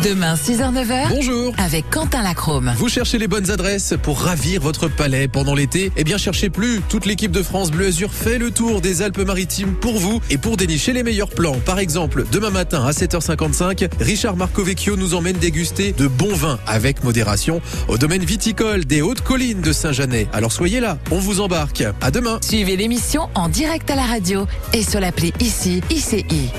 Demain 0.03 0.35
6h-9h. 0.35 1.09
Bonjour. 1.09 1.53
Avec 1.57 1.89
Quentin 1.89 2.21
Lacrome. 2.23 2.71
Vous 2.77 2.87
cherchez 2.87 3.17
les 3.17 3.27
bonnes 3.27 3.51
adresses 3.51 3.95
pour 4.01 4.21
ravir 4.21 4.61
votre 4.61 4.87
palais 4.87 5.27
pendant 5.27 5.55
l'été? 5.55 5.91
Eh 5.97 6.03
bien, 6.05 6.17
cherchez 6.17 6.49
plus. 6.49 6.79
Toute 6.87 7.05
l'équipe 7.05 7.31
de 7.31 7.43
France 7.43 7.69
Bleu 7.71 7.87
Azur 7.87 8.13
fait 8.13 8.37
le 8.37 8.51
tour 8.51 8.79
des 8.79 9.01
Alpes-Maritimes 9.01 9.73
pour 9.73 9.97
vous 9.99 10.21
et 10.29 10.37
pour 10.37 10.55
dénicher 10.55 10.93
les 10.93 11.03
meilleurs 11.03 11.29
plans. 11.29 11.57
Par 11.65 11.79
exemple, 11.79 12.25
demain 12.31 12.49
matin 12.49 12.85
à 12.85 12.91
7h55, 12.91 13.89
Richard 13.99 14.37
Marcovecchio 14.37 14.95
nous 14.95 15.15
emmène 15.15 15.37
déguster 15.37 15.91
de 15.91 16.07
bons 16.07 16.35
vins 16.35 16.59
avec 16.65 17.03
modération 17.03 17.61
au 17.89 17.97
domaine 17.97 18.23
viticole 18.23 18.85
des 18.85 19.01
Hautes 19.01 19.21
Collines 19.21 19.61
de 19.61 19.73
Saint-Janet. 19.73 20.29
Alors 20.31 20.53
soyez 20.53 20.79
là, 20.79 20.97
on 21.11 21.19
vous 21.19 21.41
embarque. 21.41 21.83
À 21.99 22.11
demain. 22.11 22.39
Suivez 22.41 22.77
l'émission 22.77 23.29
en 23.35 23.49
direct 23.49 23.89
à 23.91 23.95
la 23.95 24.03
radio 24.03 24.47
et 24.73 24.83
sur 24.83 24.99
l'appli 25.01 25.33
ICI 25.41 25.81
ICI. 25.89 26.51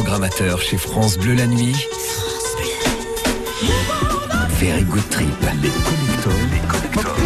Programmateur 0.00 0.62
chez 0.62 0.76
France 0.78 1.18
Bleu 1.18 1.34
la 1.34 1.48
nuit. 1.48 1.74
Very 4.60 4.84
Good 4.84 5.08
Trip. 5.10 5.28
Les 5.60 5.70
connecteurs, 5.70 7.16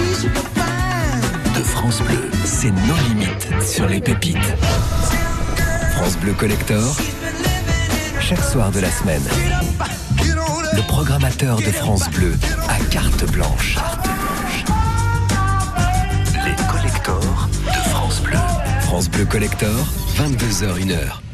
les 1.54 1.60
de 1.60 1.64
France 1.64 2.00
Bleu. 2.00 2.30
C'est 2.46 2.70
nos 2.70 2.96
limites 3.08 3.46
sur 3.62 3.86
les 3.86 4.00
pépites. 4.00 4.38
France 5.96 6.16
Bleu 6.16 6.32
Collector. 6.32 6.96
Chaque 8.20 8.42
soir 8.42 8.70
de 8.70 8.80
la 8.80 8.90
semaine. 8.90 9.22
Le 10.72 10.80
programmateur 10.88 11.58
de 11.58 11.72
France 11.72 12.08
Bleu 12.08 12.34
à 12.70 12.82
carte 12.86 13.30
blanche. 13.32 13.76
Les 16.46 16.56
collecteurs 16.72 17.48
de 17.66 17.90
France 17.90 18.22
Bleu. 18.22 18.38
France 18.80 19.10
Bleu 19.10 19.26
Collector, 19.26 19.86
22h, 20.16 20.78
1h. 20.78 21.31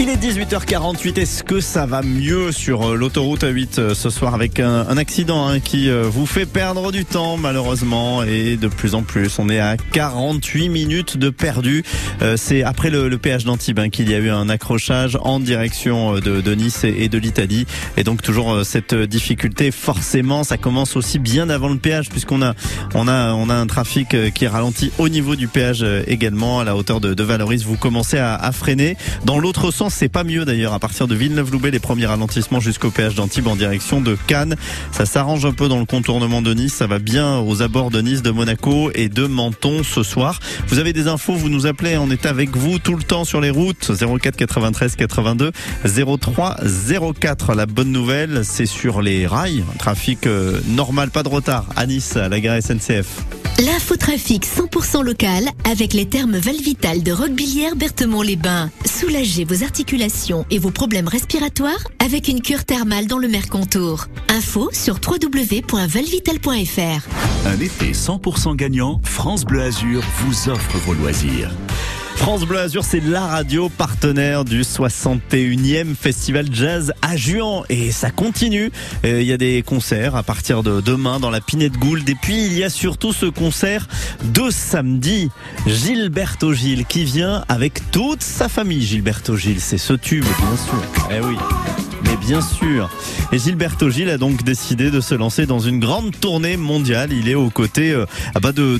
Il 0.00 0.08
est 0.08 0.16
18h48. 0.16 1.20
Est-ce 1.20 1.44
que 1.44 1.60
ça 1.60 1.86
va 1.86 2.02
mieux 2.02 2.50
sur 2.50 2.82
euh, 2.90 2.96
l'autoroute 2.96 3.44
A8 3.44 3.78
euh, 3.78 3.94
ce 3.94 4.10
soir 4.10 4.34
avec 4.34 4.58
un, 4.58 4.96
accident 4.96 5.46
hein, 5.46 5.60
qui 5.60 5.88
euh, 5.88 6.08
vous 6.10 6.26
fait 6.26 6.46
perdre 6.46 6.90
du 6.90 7.04
temps 7.04 7.36
malheureusement? 7.36 8.24
Et 8.24 8.56
de 8.56 8.66
plus 8.66 8.96
en 8.96 9.02
plus. 9.02 9.38
On 9.38 9.48
est 9.48 9.60
à 9.60 9.76
48 9.76 10.68
minutes 10.68 11.16
de 11.16 11.30
perdu. 11.30 11.84
C'est 12.36 12.64
après 12.64 12.90
le, 12.90 13.16
péage 13.18 13.44
d'Antibes 13.44 13.78
hein, 13.78 13.88
qu'il 13.88 14.10
y 14.10 14.14
a 14.14 14.18
eu 14.18 14.30
un 14.30 14.48
accrochage 14.48 15.16
en 15.20 15.38
direction 15.38 16.14
de, 16.14 16.54
Nice 16.54 16.82
et, 16.84 17.08
de 17.08 17.18
l'Italie. 17.18 17.66
Et 17.96 18.02
donc 18.02 18.22
toujours 18.22 18.64
cette 18.64 18.94
difficulté. 18.94 19.70
Forcément, 19.70 20.42
ça 20.42 20.56
commence 20.56 20.96
aussi 20.96 21.18
bien 21.18 21.50
avant 21.50 21.68
le 21.68 21.78
péage 21.78 22.08
puisqu'on 22.08 22.42
a 22.42 22.54
on 22.94 23.06
a 23.06 23.32
on 23.34 23.50
a 23.50 23.54
un 23.54 23.66
trafic 23.66 24.16
qui 24.32 24.44
est 24.44 24.48
ralenti 24.48 24.90
au 24.98 25.08
niveau 25.08 25.36
du 25.36 25.48
péage 25.48 25.84
également 26.06 26.60
à 26.60 26.64
la 26.64 26.76
hauteur 26.76 27.00
de, 27.00 27.22
Valoris. 27.22 27.64
Vous 27.64 27.76
commencez 27.76 28.18
à 28.18 28.50
freiner. 28.52 28.96
Dans 29.24 29.38
l'autre 29.38 29.70
sens, 29.70 29.83
c'est 29.90 30.08
pas 30.08 30.24
mieux 30.24 30.44
d'ailleurs. 30.44 30.72
À 30.72 30.78
partir 30.78 31.06
de 31.06 31.14
Villeneuve-Loubet, 31.14 31.70
les 31.70 31.78
premiers 31.78 32.06
ralentissements 32.06 32.60
jusqu'au 32.60 32.90
péage 32.90 33.14
d'Antibes 33.14 33.46
en 33.46 33.56
direction 33.56 34.00
de 34.00 34.16
Cannes. 34.26 34.56
Ça 34.92 35.06
s'arrange 35.06 35.44
un 35.44 35.52
peu 35.52 35.68
dans 35.68 35.78
le 35.78 35.84
contournement 35.84 36.42
de 36.42 36.54
Nice. 36.54 36.74
Ça 36.74 36.86
va 36.86 36.98
bien 36.98 37.38
aux 37.38 37.62
abords 37.62 37.90
de 37.90 38.00
Nice, 38.00 38.22
de 38.22 38.30
Monaco 38.30 38.90
et 38.94 39.08
de 39.08 39.26
Menton 39.26 39.82
ce 39.82 40.02
soir. 40.02 40.40
Vous 40.68 40.78
avez 40.78 40.92
des 40.92 41.08
infos, 41.08 41.34
vous 41.34 41.48
nous 41.48 41.66
appelez. 41.66 41.96
On 41.96 42.10
est 42.10 42.26
avec 42.26 42.56
vous 42.56 42.78
tout 42.78 42.96
le 42.96 43.02
temps 43.02 43.24
sur 43.24 43.40
les 43.40 43.50
routes. 43.50 43.92
04 43.96 44.36
93 44.36 44.96
82 44.96 45.52
03 45.84 46.56
04. 47.20 47.54
La 47.54 47.66
bonne 47.66 47.92
nouvelle, 47.92 48.44
c'est 48.44 48.66
sur 48.66 49.02
les 49.02 49.26
rails. 49.26 49.64
Trafic 49.78 50.26
euh, 50.26 50.60
normal, 50.68 51.10
pas 51.10 51.22
de 51.22 51.28
retard 51.28 51.66
à 51.76 51.86
Nice, 51.86 52.16
à 52.16 52.28
la 52.28 52.40
gare 52.40 52.60
SNCF. 52.62 53.43
L'infotrafic 53.60 54.44
100% 54.44 55.04
local 55.04 55.44
avec 55.70 55.92
les 55.92 56.08
thermes 56.08 56.36
Valvital 56.36 57.04
de 57.04 57.12
Roquebillière 57.12 57.76
Berthemont-les-Bains. 57.76 58.70
Soulagez 58.84 59.44
vos 59.44 59.62
articulations 59.62 60.44
et 60.50 60.58
vos 60.58 60.72
problèmes 60.72 61.06
respiratoires 61.06 61.86
avec 62.04 62.26
une 62.26 62.42
cure 62.42 62.64
thermale 62.64 63.06
dans 63.06 63.18
le 63.18 63.28
Mercontour. 63.28 64.06
Info 64.28 64.70
sur 64.72 64.96
www.valvital.fr. 64.96 67.46
Un 67.46 67.60
été 67.60 67.92
100% 67.92 68.56
gagnant, 68.56 69.00
France 69.04 69.44
Bleu 69.44 69.62
Azur 69.62 70.02
vous 70.18 70.48
offre 70.48 70.76
vos 70.78 70.94
loisirs. 70.94 71.52
France 72.24 72.46
Bleu 72.46 72.58
Azur, 72.58 72.84
c'est 72.84 73.00
la 73.00 73.26
radio 73.26 73.68
partenaire 73.68 74.46
du 74.46 74.62
61e 74.62 75.94
Festival 75.94 76.46
Jazz 76.50 76.94
à 77.02 77.18
Juan. 77.18 77.64
Et 77.68 77.92
ça 77.92 78.10
continue. 78.10 78.72
Il 79.04 79.24
y 79.24 79.32
a 79.34 79.36
des 79.36 79.62
concerts 79.62 80.16
à 80.16 80.22
partir 80.22 80.62
de 80.62 80.80
demain 80.80 81.20
dans 81.20 81.28
la 81.28 81.42
Pinette 81.42 81.76
Gould. 81.76 82.08
Et 82.08 82.14
puis, 82.14 82.46
il 82.46 82.54
y 82.54 82.64
a 82.64 82.70
surtout 82.70 83.12
ce 83.12 83.26
concert 83.26 83.88
de 84.22 84.48
samedi. 84.48 85.28
Gilberto 85.66 86.54
Gil 86.54 86.86
qui 86.86 87.04
vient 87.04 87.44
avec 87.50 87.90
toute 87.90 88.22
sa 88.22 88.48
famille. 88.48 88.80
Gilberto 88.80 89.36
Gil, 89.36 89.60
c'est 89.60 89.76
ce 89.76 89.92
tube, 89.92 90.24
bien 90.24 90.56
sûr. 90.56 90.82
Eh 91.10 91.20
oui. 91.20 91.36
Mais 92.04 92.16
bien 92.16 92.40
sûr. 92.40 92.90
Et 93.32 93.38
Gilberto 93.38 93.90
Gil 93.90 94.08
a 94.08 94.18
donc 94.18 94.44
décidé 94.44 94.90
de 94.90 95.00
se 95.00 95.14
lancer 95.14 95.46
dans 95.46 95.58
une 95.58 95.78
grande 95.78 96.18
tournée 96.18 96.56
mondiale. 96.56 97.12
Il 97.12 97.28
est 97.28 97.34
aux 97.34 97.50
côtés 97.50 97.92
euh, 97.92 98.06
ah 98.34 98.40
bah 98.40 98.52
de 98.52 98.78